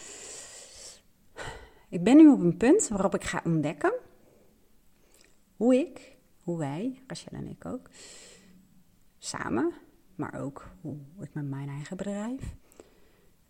[1.88, 3.92] Ik ben nu op een punt waarop ik ga ontdekken
[5.56, 7.88] hoe ik, hoe wij, Rachel en ik ook,
[9.18, 9.72] samen,
[10.14, 12.54] maar ook hoe ik met mijn eigen bedrijf,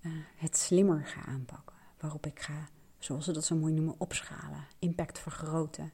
[0.01, 1.77] uh, het slimmer ga aanpakken.
[1.99, 2.69] Waarop ik ga
[3.05, 5.93] zoals ze dat zo mooi noemen, opschalen, impact vergroten.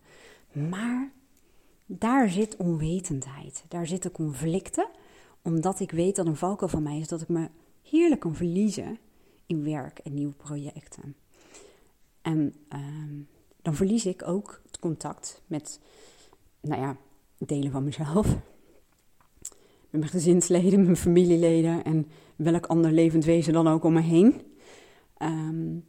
[0.52, 1.12] Maar
[1.86, 4.88] daar zit onwetendheid, daar zitten conflicten,
[5.42, 7.48] omdat ik weet dat een valkuil van mij is dat ik me
[7.82, 8.98] heerlijk kan verliezen
[9.46, 11.16] in werk en nieuwe projecten.
[12.22, 13.14] En ehm,
[13.62, 15.80] dan verlies ik ook het contact met,
[16.60, 16.96] nou ja,
[17.38, 18.26] delen van mezelf.
[19.90, 22.06] Met mijn gezinsleden, mijn familieleden en
[22.36, 24.42] welk ander levend wezen dan ook om me heen.
[25.22, 25.84] Um,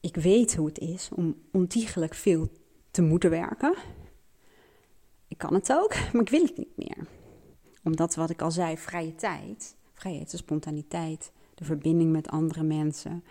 [0.00, 2.48] ik weet hoe het is om ontiegelijk veel
[2.90, 3.74] te moeten werken.
[5.28, 7.06] Ik kan het ook, maar ik wil het niet meer.
[7.84, 13.24] Omdat wat ik al zei, vrije tijd, vrijheid, de spontaniteit, de verbinding met andere mensen.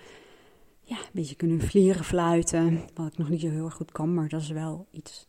[0.81, 4.13] Ja, een beetje kunnen vliegen, fluiten, wat ik nog niet zo heel erg goed kan,
[4.13, 5.27] maar dat is wel iets.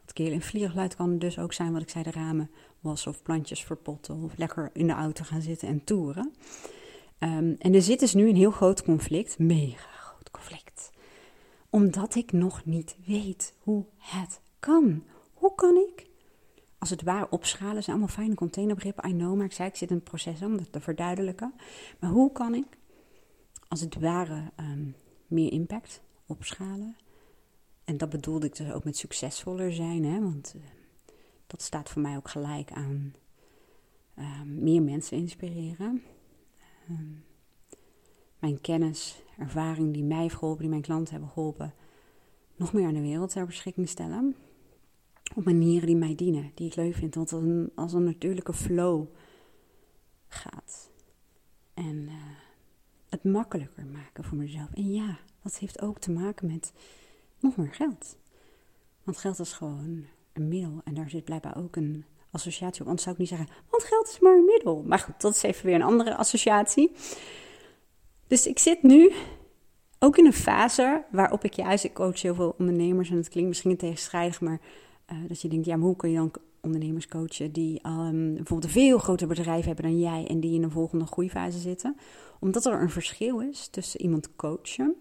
[0.00, 3.10] Wat ik heel in vliergeluid kan dus ook zijn, wat ik zei, de ramen wassen
[3.10, 6.32] of plantjes verpotten of lekker in de auto gaan zitten en toeren.
[7.18, 9.95] Um, en er zit dus nu een heel groot conflict, mega
[10.30, 10.90] conflict
[11.76, 15.04] omdat ik nog niet weet hoe het kan.
[15.34, 16.06] Hoe kan ik,
[16.78, 17.82] als het ware, opschalen?
[17.82, 20.56] zijn allemaal fijne containerbegrippen, I know, maar ik zei, ik zit in het proces om
[20.56, 21.54] dat te verduidelijken.
[22.00, 22.66] Maar hoe kan ik,
[23.68, 24.96] als het ware, um,
[25.26, 26.96] meer impact opschalen?
[27.84, 30.20] En dat bedoelde ik dus ook met succesvoller zijn, hè?
[30.20, 30.62] want uh,
[31.46, 33.14] dat staat voor mij ook gelijk aan
[34.18, 36.02] uh, meer mensen inspireren.
[38.38, 41.74] Mijn kennis, ervaring die mij heeft geholpen, die mijn klanten hebben geholpen,
[42.56, 44.36] nog meer aan de wereld ter beschikking stellen.
[45.34, 48.52] Op manieren die mij dienen, die ik leuk vind, want het een, als een natuurlijke
[48.52, 49.06] flow
[50.28, 50.90] gaat.
[51.74, 52.12] En uh,
[53.08, 54.72] het makkelijker maken voor mezelf.
[54.74, 56.72] En ja, dat heeft ook te maken met
[57.40, 58.16] nog meer geld.
[59.04, 62.86] Want geld is gewoon een middel en daar zit blijkbaar ook een associatie op.
[62.86, 64.82] Anders zou ik niet zeggen, want geld is maar een middel.
[64.82, 66.92] Maar goed, dat is even weer een andere associatie.
[68.26, 69.12] Dus ik zit nu
[69.98, 73.48] ook in een fase waarop ik juist, ik coach heel veel ondernemers en het klinkt
[73.48, 74.60] misschien tegenstrijdig, maar
[75.12, 78.64] uh, dat je denkt, ja, maar hoe kun je dan ondernemers coachen die um, bijvoorbeeld
[78.64, 81.96] een veel groter bedrijf hebben dan jij en die in een volgende groeifase zitten?
[82.40, 84.94] Omdat er een verschil is tussen iemand coachen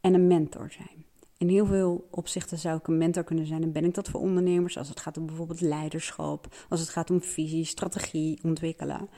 [0.00, 1.04] en een mentor zijn.
[1.38, 4.20] In heel veel opzichten zou ik een mentor kunnen zijn en ben ik dat voor
[4.20, 9.08] ondernemers als het gaat om bijvoorbeeld leiderschap, als het gaat om visie, strategie ontwikkelen.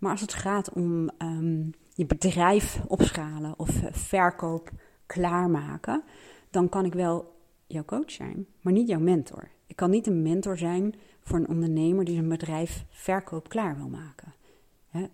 [0.00, 4.70] Maar als het gaat om um, je bedrijf opschalen of eh, verkoop
[5.06, 6.02] klaarmaken,
[6.50, 7.34] dan kan ik wel
[7.66, 9.48] jouw coach zijn, maar niet jouw mentor.
[9.66, 13.88] Ik kan niet een mentor zijn voor een ondernemer die zijn bedrijf verkoop klaar wil
[13.88, 14.34] maken.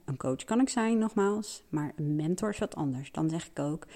[0.04, 3.12] een coach kan ik zijn, nogmaals, maar een mentor is wat anders.
[3.12, 3.86] Dan zeg ik ook,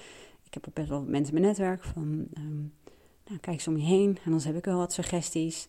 [0.43, 2.73] ik heb best wel mensen in mijn netwerk van, um,
[3.25, 5.67] nou, kijk eens om je heen en dan heb ik wel wat suggesties.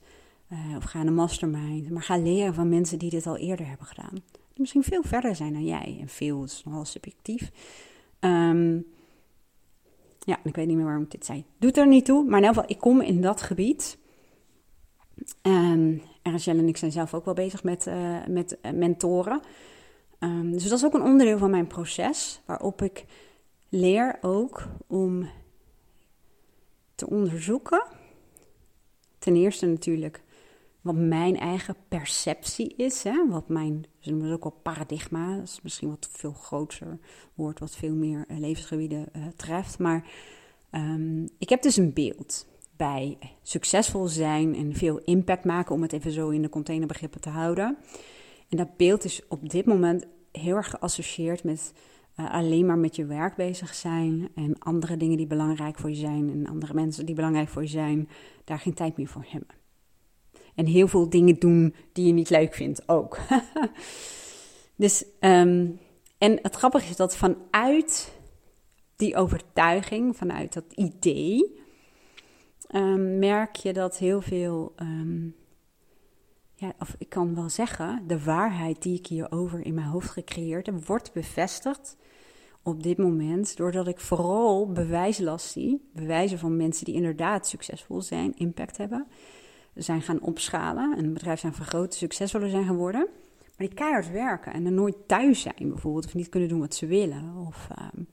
[0.53, 3.68] Uh, of ga naar een mastermind, maar ga leren van mensen die dit al eerder
[3.68, 4.23] hebben gedaan.
[4.57, 5.99] Misschien veel verder zijn dan jij.
[6.01, 7.51] En veel is nogal subjectief.
[8.21, 8.87] Um,
[10.19, 11.45] ja, ik weet niet meer waarom ik dit zei.
[11.59, 13.99] Doet er niet toe, maar in elk geval, ik kom in dat gebied.
[15.43, 19.41] En Rachel en ik zijn zelf ook wel bezig met, uh, met uh, mentoren.
[20.19, 23.05] Um, dus dat is ook een onderdeel van mijn proces, waarop ik
[23.69, 25.29] leer ook om
[26.95, 27.85] te onderzoeken.
[29.19, 30.23] Ten eerste natuurlijk
[30.83, 33.28] wat mijn eigen perceptie is, hè?
[33.28, 36.99] wat mijn, ze noemen het ook wel paradigma, dat is misschien wat veel groter
[37.35, 39.78] woord, wat veel meer uh, levensgebieden uh, treft.
[39.78, 40.11] Maar
[40.70, 45.93] um, ik heb dus een beeld bij succesvol zijn en veel impact maken, om het
[45.93, 47.76] even zo in de containerbegrippen te houden.
[48.49, 51.72] En dat beeld is op dit moment heel erg geassocieerd met
[52.16, 55.97] uh, alleen maar met je werk bezig zijn en andere dingen die belangrijk voor je
[55.97, 58.09] zijn en andere mensen die belangrijk voor je zijn,
[58.45, 59.62] daar geen tijd meer voor hebben.
[60.55, 63.19] En heel veel dingen doen die je niet leuk vindt ook.
[64.77, 65.81] dus, um,
[66.19, 68.19] en het grappige is dat vanuit
[68.97, 71.61] die overtuiging, vanuit dat idee,
[72.75, 75.35] um, merk je dat heel veel, um,
[76.55, 80.67] ja, of ik kan wel zeggen, de waarheid die ik hierover in mijn hoofd gecreëerd
[80.67, 81.97] heb, wordt bevestigd
[82.63, 88.03] op dit moment, doordat ik vooral bewijzen las zie, bewijzen van mensen die inderdaad succesvol
[88.03, 89.07] zijn, impact hebben
[89.75, 90.97] zijn gaan opschalen.
[90.97, 93.09] En een bedrijf zijn vergroten, succesvoller zijn geworden.
[93.57, 96.05] Maar die keihard werken en er nooit thuis zijn bijvoorbeeld.
[96.05, 97.47] Of niet kunnen doen wat ze willen.
[97.47, 98.07] Of, um,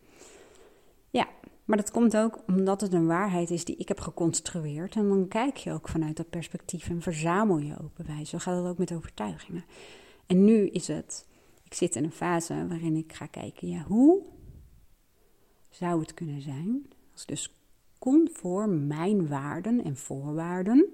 [1.10, 1.28] ja,
[1.66, 4.96] maar dat komt ook omdat het een waarheid is die ik heb geconstrueerd.
[4.96, 8.28] En dan kijk je ook vanuit dat perspectief en verzamel je ook bewijzen.
[8.28, 9.64] Zo gaat het ook met overtuigingen.
[10.26, 11.28] En nu is het,
[11.64, 14.22] ik zit in een fase waarin ik ga kijken, ja, hoe
[15.70, 17.54] zou het kunnen zijn als dus
[18.00, 20.94] conform mijn waarden en voorwaarden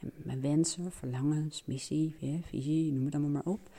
[0.00, 3.70] en mijn wensen, verlangens, missie, visie, noem het allemaal maar op.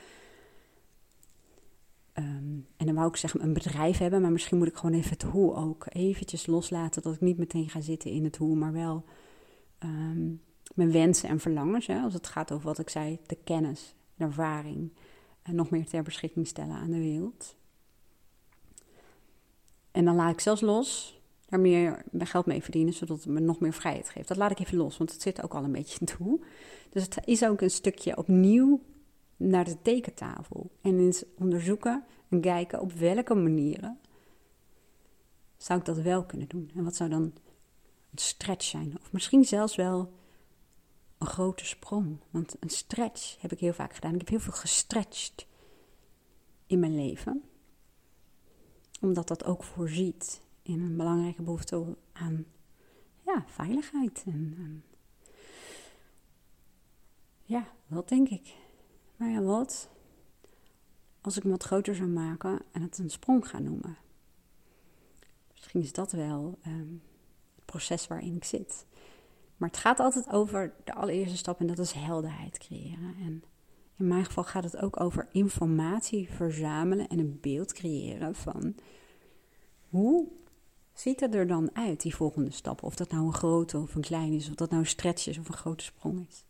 [2.14, 5.10] Um, en dan wou ik zeggen een bedrijf hebben, maar misschien moet ik gewoon even
[5.10, 7.02] het hoe ook eventjes loslaten.
[7.02, 9.04] Dat ik niet meteen ga zitten in het hoe, maar wel
[9.78, 10.40] um,
[10.74, 11.86] mijn wensen en verlangens.
[11.86, 14.92] Hè, als het gaat over wat ik zei, de kennis, de ervaring.
[15.52, 17.56] Nog meer ter beschikking stellen aan de wereld.
[19.90, 21.19] En dan laat ik zelfs los
[21.50, 24.28] daar meer geld mee verdienen, zodat het me nog meer vrijheid geeft.
[24.28, 26.40] Dat laat ik even los, want het zit ook al een beetje toe.
[26.90, 28.80] Dus het is ook een stukje opnieuw
[29.36, 30.70] naar de tekentafel.
[30.80, 33.98] En eens onderzoeken en kijken op welke manieren
[35.56, 36.70] zou ik dat wel kunnen doen.
[36.74, 38.98] En wat zou dan een stretch zijn?
[39.00, 40.12] Of misschien zelfs wel
[41.18, 42.18] een grote sprong.
[42.30, 44.12] Want een stretch heb ik heel vaak gedaan.
[44.12, 45.46] Ik heb heel veel gestretched
[46.66, 47.42] in mijn leven.
[49.00, 50.40] Omdat dat ook voorziet
[50.70, 52.44] in een belangrijke behoefte aan
[53.26, 54.22] ja, veiligheid.
[54.26, 54.82] En,
[57.42, 58.54] ja, dat denk ik.
[59.16, 59.88] Maar ja, wat
[61.20, 63.96] als ik hem wat groter zou maken en het een sprong ga noemen?
[65.50, 66.92] Misschien is dat wel ehm,
[67.54, 68.86] het proces waarin ik zit.
[69.56, 73.14] Maar het gaat altijd over de allereerste stap en dat is helderheid creëren.
[73.20, 73.44] En
[73.96, 78.74] in mijn geval gaat het ook over informatie verzamelen en een beeld creëren van
[79.88, 80.28] hoe
[81.00, 82.82] ziet het er dan uit, die volgende stap?
[82.82, 85.38] Of dat nou een grote of een kleine is, of dat nou een stretch is
[85.38, 86.44] of een grote sprong is.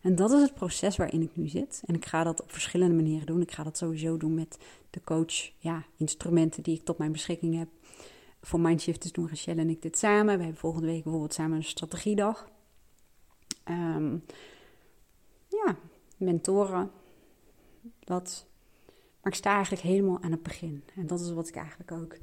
[0.00, 1.82] En dat is het proces waarin ik nu zit.
[1.86, 3.40] En ik ga dat op verschillende manieren doen.
[3.40, 4.58] Ik ga dat sowieso doen met
[4.90, 7.68] de coach, ja, instrumenten die ik tot mijn beschikking heb.
[8.40, 10.36] Voor Mindshifters doen Rachel en ik dit samen.
[10.36, 12.50] We hebben volgende week bijvoorbeeld samen een strategiedag.
[13.68, 14.24] Um,
[15.48, 15.76] ja,
[16.16, 16.90] mentoren.
[18.00, 18.46] Dat.
[19.22, 20.84] Maar ik sta eigenlijk helemaal aan het begin.
[20.94, 22.16] En dat is wat ik eigenlijk ook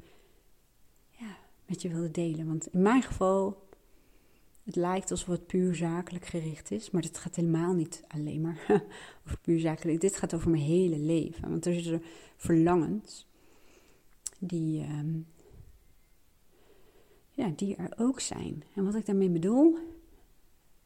[1.70, 2.46] met je wilde delen.
[2.46, 3.68] Want in mijn geval,
[4.62, 8.64] het lijkt alsof het puur zakelijk gericht is, maar dit gaat helemaal niet alleen maar
[9.26, 10.00] over puur zakelijk.
[10.00, 11.50] Dit gaat over mijn hele leven.
[11.50, 12.02] Want er zitten
[12.36, 13.26] verlangens
[14.38, 15.26] die, um,
[17.30, 18.62] ja, die er ook zijn.
[18.74, 19.76] En wat ik daarmee bedoel,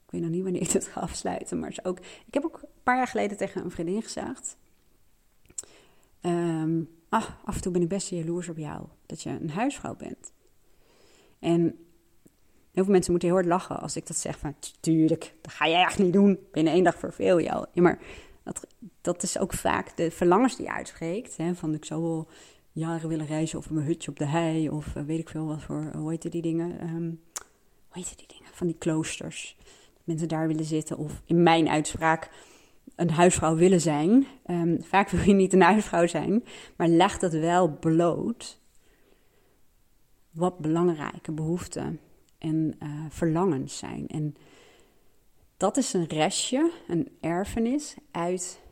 [0.05, 2.61] ik weet nog niet wanneer ik het ga afsluiten, maar is ook, ik heb ook
[2.62, 4.57] een paar jaar geleden tegen een vriendin gezegd,
[6.20, 9.97] ehm, ah, af en toe ben ik best jaloers op jou, dat je een huisvrouw
[9.97, 10.32] bent.
[11.45, 11.62] En
[12.72, 15.68] heel veel mensen moeten heel hard lachen als ik dat zeg van, tuurlijk, dat ga
[15.68, 17.66] jij echt niet doen, binnen één dag verveel je al.
[17.72, 17.99] Ja, maar
[18.42, 18.66] dat,
[19.01, 22.28] dat is ook vaak de verlangens die je uitspreekt, hè, van ik zou wel
[22.72, 25.62] jaren willen reizen of mijn hutje op de hei of eh, weet ik veel wat
[25.62, 27.20] voor, hoe heet die dingen, um,
[27.88, 29.57] hoe heet die dingen, van die kloosters.
[30.05, 32.30] Mensen daar willen zitten of in mijn uitspraak
[32.97, 34.26] een huisvrouw willen zijn.
[34.47, 36.45] Um, vaak wil je niet een huisvrouw zijn,
[36.76, 38.62] maar leg dat wel bloot
[40.35, 42.01] wat belangrijke behoeften
[42.39, 44.09] en uh, verlangens zijn.
[44.09, 44.35] En
[45.57, 48.62] dat is een restje, een erfenis uit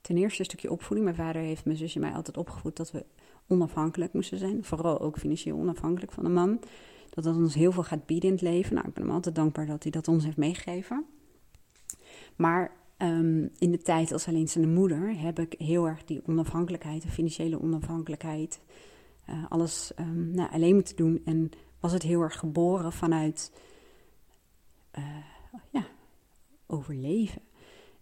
[0.00, 1.04] ten eerste een stukje opvoeding.
[1.04, 3.04] Mijn vader heeft mijn zusje mij altijd opgevoed dat we
[3.46, 4.64] onafhankelijk moesten zijn.
[4.64, 6.60] Vooral ook financieel onafhankelijk van een man.
[7.10, 8.74] Dat dat ons heel veel gaat bieden in het leven.
[8.74, 11.04] Nou, ik ben hem altijd dankbaar dat hij dat ons heeft meegegeven.
[12.36, 17.08] Maar um, in de tijd als alleenstaande moeder heb ik heel erg die onafhankelijkheid, de
[17.08, 18.60] financiële onafhankelijkheid,
[19.30, 21.22] uh, alles um, nou, alleen moeten doen.
[21.24, 21.50] En
[21.80, 23.52] was het heel erg geboren vanuit
[24.98, 25.04] uh,
[25.70, 25.86] ja,
[26.66, 27.42] overleven.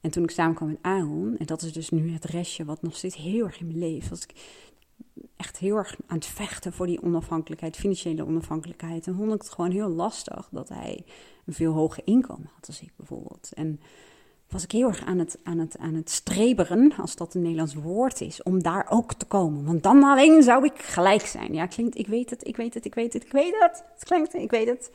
[0.01, 2.97] En toen ik samenkwam met Aaron, en dat is dus nu het restje wat nog
[2.97, 4.33] steeds heel erg in mijn leven, was ik
[5.37, 9.07] echt heel erg aan het vechten voor die onafhankelijkheid, financiële onafhankelijkheid.
[9.07, 11.05] En vond ik het gewoon heel lastig dat hij
[11.45, 13.53] een veel hoger inkomen had als ik bijvoorbeeld.
[13.55, 13.81] En
[14.49, 17.74] was ik heel erg aan het, aan, het, aan het streberen, als dat een Nederlands
[17.74, 19.64] woord is, om daar ook te komen.
[19.64, 21.55] Want dan alleen zou ik gelijk zijn.
[21.55, 23.84] Ja, klinkt, ik weet het, ik weet het, ik weet het, ik weet het.
[23.94, 24.90] Het klinkt, ik weet het.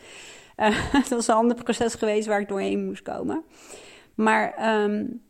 [0.58, 3.44] Uh, het was een ander proces geweest waar ik doorheen moest komen.
[4.16, 5.22] Maar um,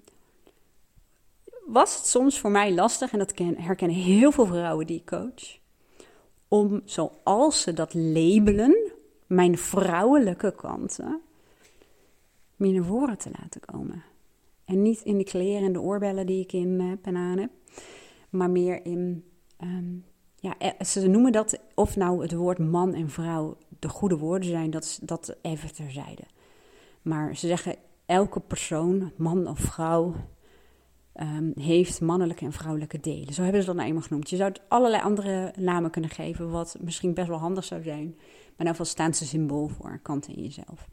[1.66, 5.58] was het soms voor mij lastig, en dat herkennen heel veel vrouwen die ik coach,
[6.48, 8.92] om zoals ze dat labelen,
[9.28, 11.22] mijn vrouwelijke kanten,
[12.56, 14.04] meer naar voren te laten komen.
[14.66, 17.52] En niet in de kleren en de oorbellen die ik in heb en aan heb,
[18.30, 19.24] maar meer in,
[19.64, 20.06] um,
[20.36, 24.50] ja, eh, ze noemen dat, of nou het woord man en vrouw de goede woorden
[24.50, 26.24] zijn, dat dat even terzijde.
[27.02, 30.16] Maar ze zeggen elke persoon, man of vrouw,
[31.16, 33.34] um, heeft mannelijke en vrouwelijke delen.
[33.34, 34.30] Zo hebben ze dat nou eenmaal genoemd.
[34.30, 38.14] Je zou het allerlei andere namen kunnen geven, wat misschien best wel handig zou zijn.
[38.16, 40.88] Maar in ieder geval staan ze symbool voor kanten in jezelf.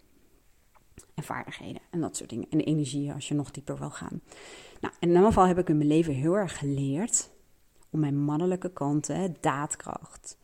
[1.14, 2.46] En vaardigheden en dat soort dingen.
[2.50, 4.20] En energie als je nog dieper wil gaan.
[4.80, 7.30] Nou, in ieder geval heb ik in mijn leven heel erg geleerd
[7.90, 10.36] om mijn mannelijke kanten, daadkracht,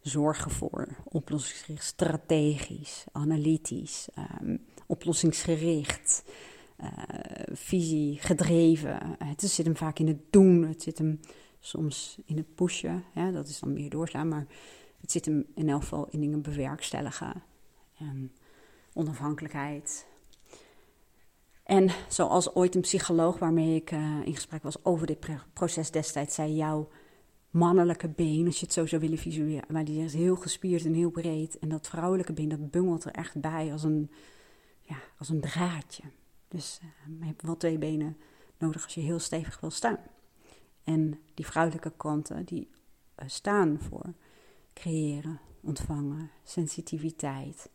[0.00, 4.08] zorgen voor, oplossingsgericht, strategisch, analytisch,
[4.40, 6.24] um, oplossingsgericht,
[6.80, 6.88] uh,
[7.52, 9.16] visie, gedreven.
[9.18, 11.20] Het zit hem vaak in het doen, het zit hem
[11.60, 13.04] soms in het pushen.
[13.32, 14.46] Dat is dan meer doorslaan, maar
[15.00, 17.42] het zit hem in elk geval in dingen bewerkstelligen.
[17.98, 18.32] En
[18.94, 20.06] onafhankelijkheid.
[21.62, 26.34] En zoals ooit een psycholoog waarmee ik uh, in gesprek was over dit proces destijds
[26.34, 26.88] zei: jouw
[27.50, 30.94] mannelijke been, als je het zo zou willen visualiseren, maar die is heel gespierd en
[30.94, 31.58] heel breed.
[31.58, 34.10] En dat vrouwelijke been, dat bungelt er echt bij als een,
[34.80, 36.02] ja, als een draadje.
[36.48, 38.16] Dus uh, je hebt wel twee benen
[38.58, 39.98] nodig als je heel stevig wil staan.
[40.84, 42.68] En die vrouwelijke kanten, die
[43.18, 44.12] uh, staan voor
[44.74, 47.68] creëren, ontvangen, sensitiviteit,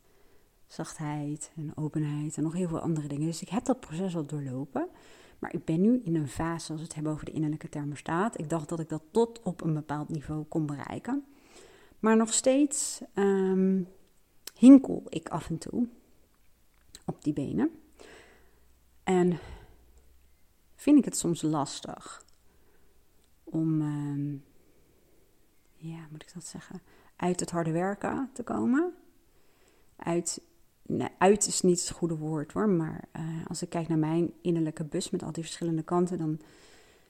[0.68, 3.26] zachtheid en openheid en nog heel veel andere dingen.
[3.28, 4.88] Dus ik heb dat proces al doorlopen.
[5.40, 8.40] Maar ik ben nu in een fase, als we het hebben over de innerlijke thermostaat.
[8.40, 11.26] Ik dacht dat ik dat tot op een bepaald niveau kon bereiken.
[12.00, 13.88] Maar nog steeds um,
[14.54, 15.88] hinkel ik af en toe
[17.06, 17.72] op die benen.
[19.04, 19.40] En
[20.76, 22.26] vind ik het soms lastig
[23.44, 24.40] om, uh,
[25.76, 26.82] ja, moet ik dat zeggen,
[27.16, 28.94] uit het harde werken te komen.
[29.96, 30.42] Uit,
[31.18, 34.84] uit is niet het goede woord hoor, maar uh, als ik kijk naar mijn innerlijke
[34.84, 36.40] bus met al die verschillende kanten, dan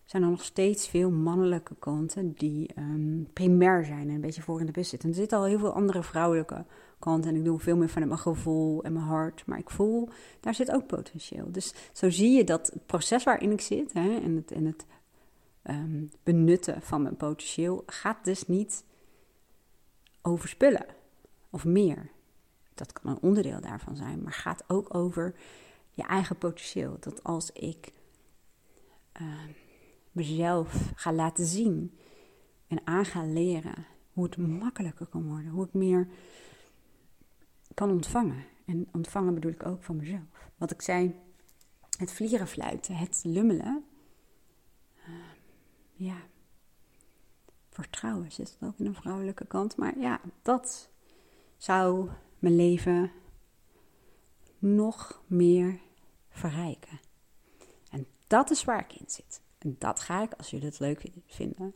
[0.07, 4.59] zijn er nog steeds veel mannelijke kanten die um, primair zijn en een beetje voor
[4.59, 5.09] in de bus zitten.
[5.09, 6.65] En er zitten al heel veel andere vrouwelijke
[6.99, 7.25] kant.
[7.25, 9.45] En ik doe veel meer vanuit mijn gevoel en mijn hart.
[9.45, 10.09] Maar ik voel,
[10.39, 11.51] daar zit ook potentieel.
[11.51, 14.85] Dus zo zie je dat het proces waarin ik zit hè, en het, het
[15.63, 18.83] um, benutten van mijn potentieel gaat dus niet
[20.21, 20.85] over spullen
[21.49, 22.09] of meer.
[22.77, 25.35] Dat kan een onderdeel daarvan zijn, maar gaat ook over
[25.91, 26.97] je eigen potentieel.
[26.99, 27.91] Dat als ik
[29.21, 29.27] uh,
[30.11, 31.97] mezelf ga laten zien
[32.67, 36.07] en aan ga leren hoe het makkelijker kan worden, hoe ik meer
[37.73, 38.43] kan ontvangen.
[38.65, 40.49] En ontvangen bedoel ik ook van mezelf.
[40.57, 41.15] Wat ik zei,
[41.97, 43.85] het vlierenfluiten, het lummelen.
[45.07, 45.13] Uh,
[45.93, 46.17] ja,
[47.69, 49.77] vertrouwen zit ook in een vrouwelijke kant.
[49.77, 50.89] Maar ja, dat
[51.57, 52.09] zou
[52.39, 53.11] mijn leven
[54.59, 55.79] nog meer
[56.29, 56.99] verrijken.
[57.89, 59.41] En dat is waar ik in zit.
[59.57, 61.75] En dat ga ik, als jullie het leuk vinden,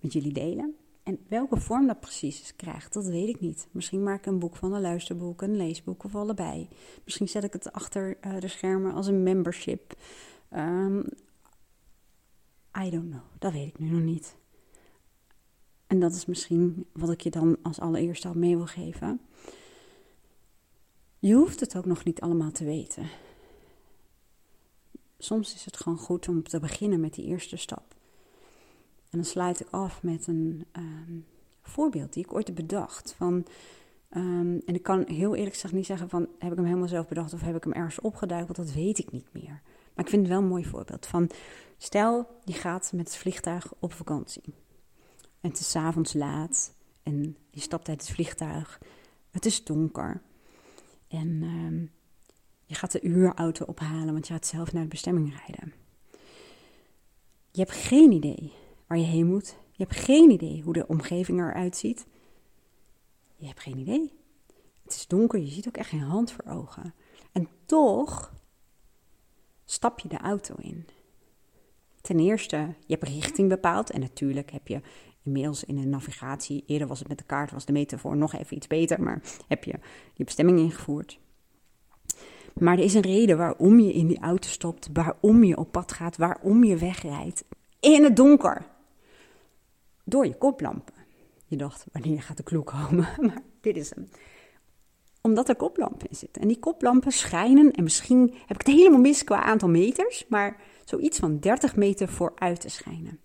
[0.00, 0.74] met jullie delen.
[1.02, 3.68] En welke vorm dat precies krijgt, dat weet ik niet.
[3.70, 6.68] Misschien maak ik een boek van, een luisterboek, een leesboek of allebei.
[7.04, 9.96] Misschien zet ik het achter uh, de schermen als een membership.
[10.56, 11.04] Um,
[12.84, 14.36] I don't know, dat weet ik nu nog niet.
[15.86, 19.20] En dat is misschien wat ik je dan als allereerste al mee wil geven.
[21.20, 23.08] Je hoeft het ook nog niet allemaal te weten.
[25.18, 27.94] Soms is het gewoon goed om te beginnen met die eerste stap.
[29.10, 31.18] En dan sluit ik af met een ehm,
[31.62, 33.12] voorbeeld die ik ooit heb bedacht.
[33.16, 33.46] Van,
[34.08, 37.08] ehm, en ik kan heel eerlijk gezegd niet zeggen van heb ik hem helemaal zelf
[37.08, 39.60] bedacht of heb ik hem ergens opgeduikeld, dat weet ik niet meer.
[39.94, 41.30] Maar ik vind het wel een mooi voorbeeld van
[41.78, 44.54] stel je gaat met het vliegtuig op vakantie.
[45.40, 48.80] En het is avonds laat en je stapt uit het vliegtuig.
[49.30, 50.22] Het is donker.
[51.10, 51.80] En ehm,
[52.64, 55.72] je gaat de uurauto ophalen, want je gaat zelf naar de bestemming rijden.
[57.50, 58.52] Je hebt geen idee
[58.86, 59.56] waar je heen moet.
[59.70, 62.06] Je hebt geen idee hoe de omgeving eruit ziet.
[63.36, 64.12] Je hebt geen idee.
[64.82, 66.94] Het is donker, je ziet ook echt geen hand voor ogen.
[67.32, 68.32] En toch
[69.64, 70.86] stap je de auto in.
[72.00, 72.56] Ten eerste,
[72.86, 73.90] je hebt richting bepaald.
[73.90, 74.80] En natuurlijk heb je
[75.24, 78.56] inmiddels in een navigatie, eerder was het met de kaart, was de metafoor nog even
[78.56, 79.74] iets beter, maar heb je
[80.14, 81.18] die bestemming ingevoerd.
[82.54, 85.92] Maar er is een reden waarom je in die auto stopt, waarom je op pad
[85.92, 87.44] gaat, waarom je wegrijdt.
[87.80, 88.66] In het donker.
[90.04, 90.94] Door je koplampen.
[91.46, 93.08] Je dacht, wanneer gaat de kloek komen?
[93.26, 94.08] Maar dit is hem.
[95.20, 96.42] Omdat er koplampen in zitten.
[96.42, 100.60] En die koplampen schijnen, en misschien heb ik het helemaal mis qua aantal meters, maar
[100.84, 103.18] zoiets van 30 meter vooruit te schijnen.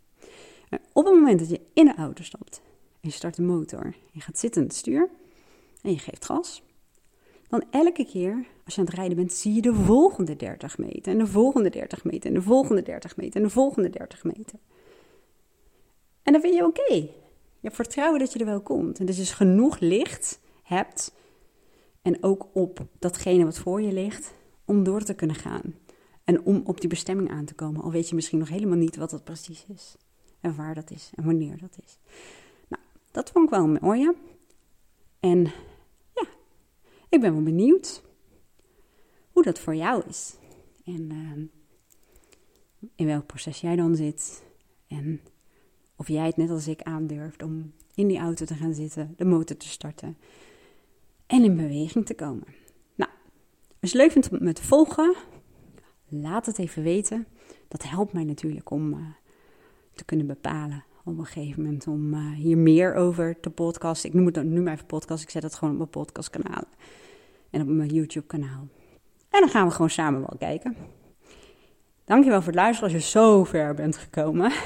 [0.93, 2.61] Op het moment dat je in de auto stapt
[3.01, 5.09] en je start de motor, je gaat zitten aan het stuur
[5.81, 6.63] en je geeft gas,
[7.49, 11.11] dan elke keer als je aan het rijden bent, zie je de volgende 30 meter
[11.11, 14.59] en de volgende 30 meter en de volgende 30 meter en de volgende 30 meter.
[16.23, 16.93] En dan vind je oké.
[16.93, 18.99] Je hebt vertrouwen dat je er wel komt.
[18.99, 21.13] En dus is genoeg licht hebt
[22.01, 24.33] en ook op datgene wat voor je ligt
[24.65, 25.75] om door te kunnen gaan.
[26.23, 27.81] En om op die bestemming aan te komen.
[27.81, 29.95] Al weet je misschien nog helemaal niet wat dat precies is.
[30.45, 31.97] En waar dat is en wanneer dat is.
[32.67, 34.11] Nou, dat vond ik wel mooi.
[35.19, 35.43] En
[36.15, 36.27] ja,
[37.09, 38.03] ik ben wel benieuwd
[39.31, 40.35] hoe dat voor jou is.
[40.83, 41.47] En uh,
[42.95, 44.43] in welk proces jij dan zit.
[44.87, 45.21] En
[45.95, 49.25] of jij het net als ik aandurft om in die auto te gaan zitten, de
[49.25, 50.17] motor te starten
[51.25, 52.47] en in beweging te komen.
[52.95, 53.11] Nou,
[53.81, 55.15] als je leuk om me te volgen,
[56.07, 57.27] laat het even weten.
[57.67, 59.05] Dat helpt mij natuurlijk om uh,
[59.95, 64.09] te kunnen bepalen op een gegeven moment om uh, hier meer over te podcasten.
[64.09, 65.23] Ik noem het nu maar even podcast.
[65.23, 66.63] Ik zet het gewoon op mijn podcastkanaal
[67.49, 68.67] en op mijn YouTube kanaal.
[69.29, 70.75] En dan gaan we gewoon samen wel kijken.
[72.05, 74.51] Dankjewel voor het luisteren als je zo ver bent gekomen.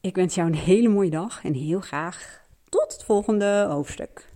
[0.00, 4.28] Ik wens jou een hele mooie dag en heel graag tot het volgende hoofdstuk.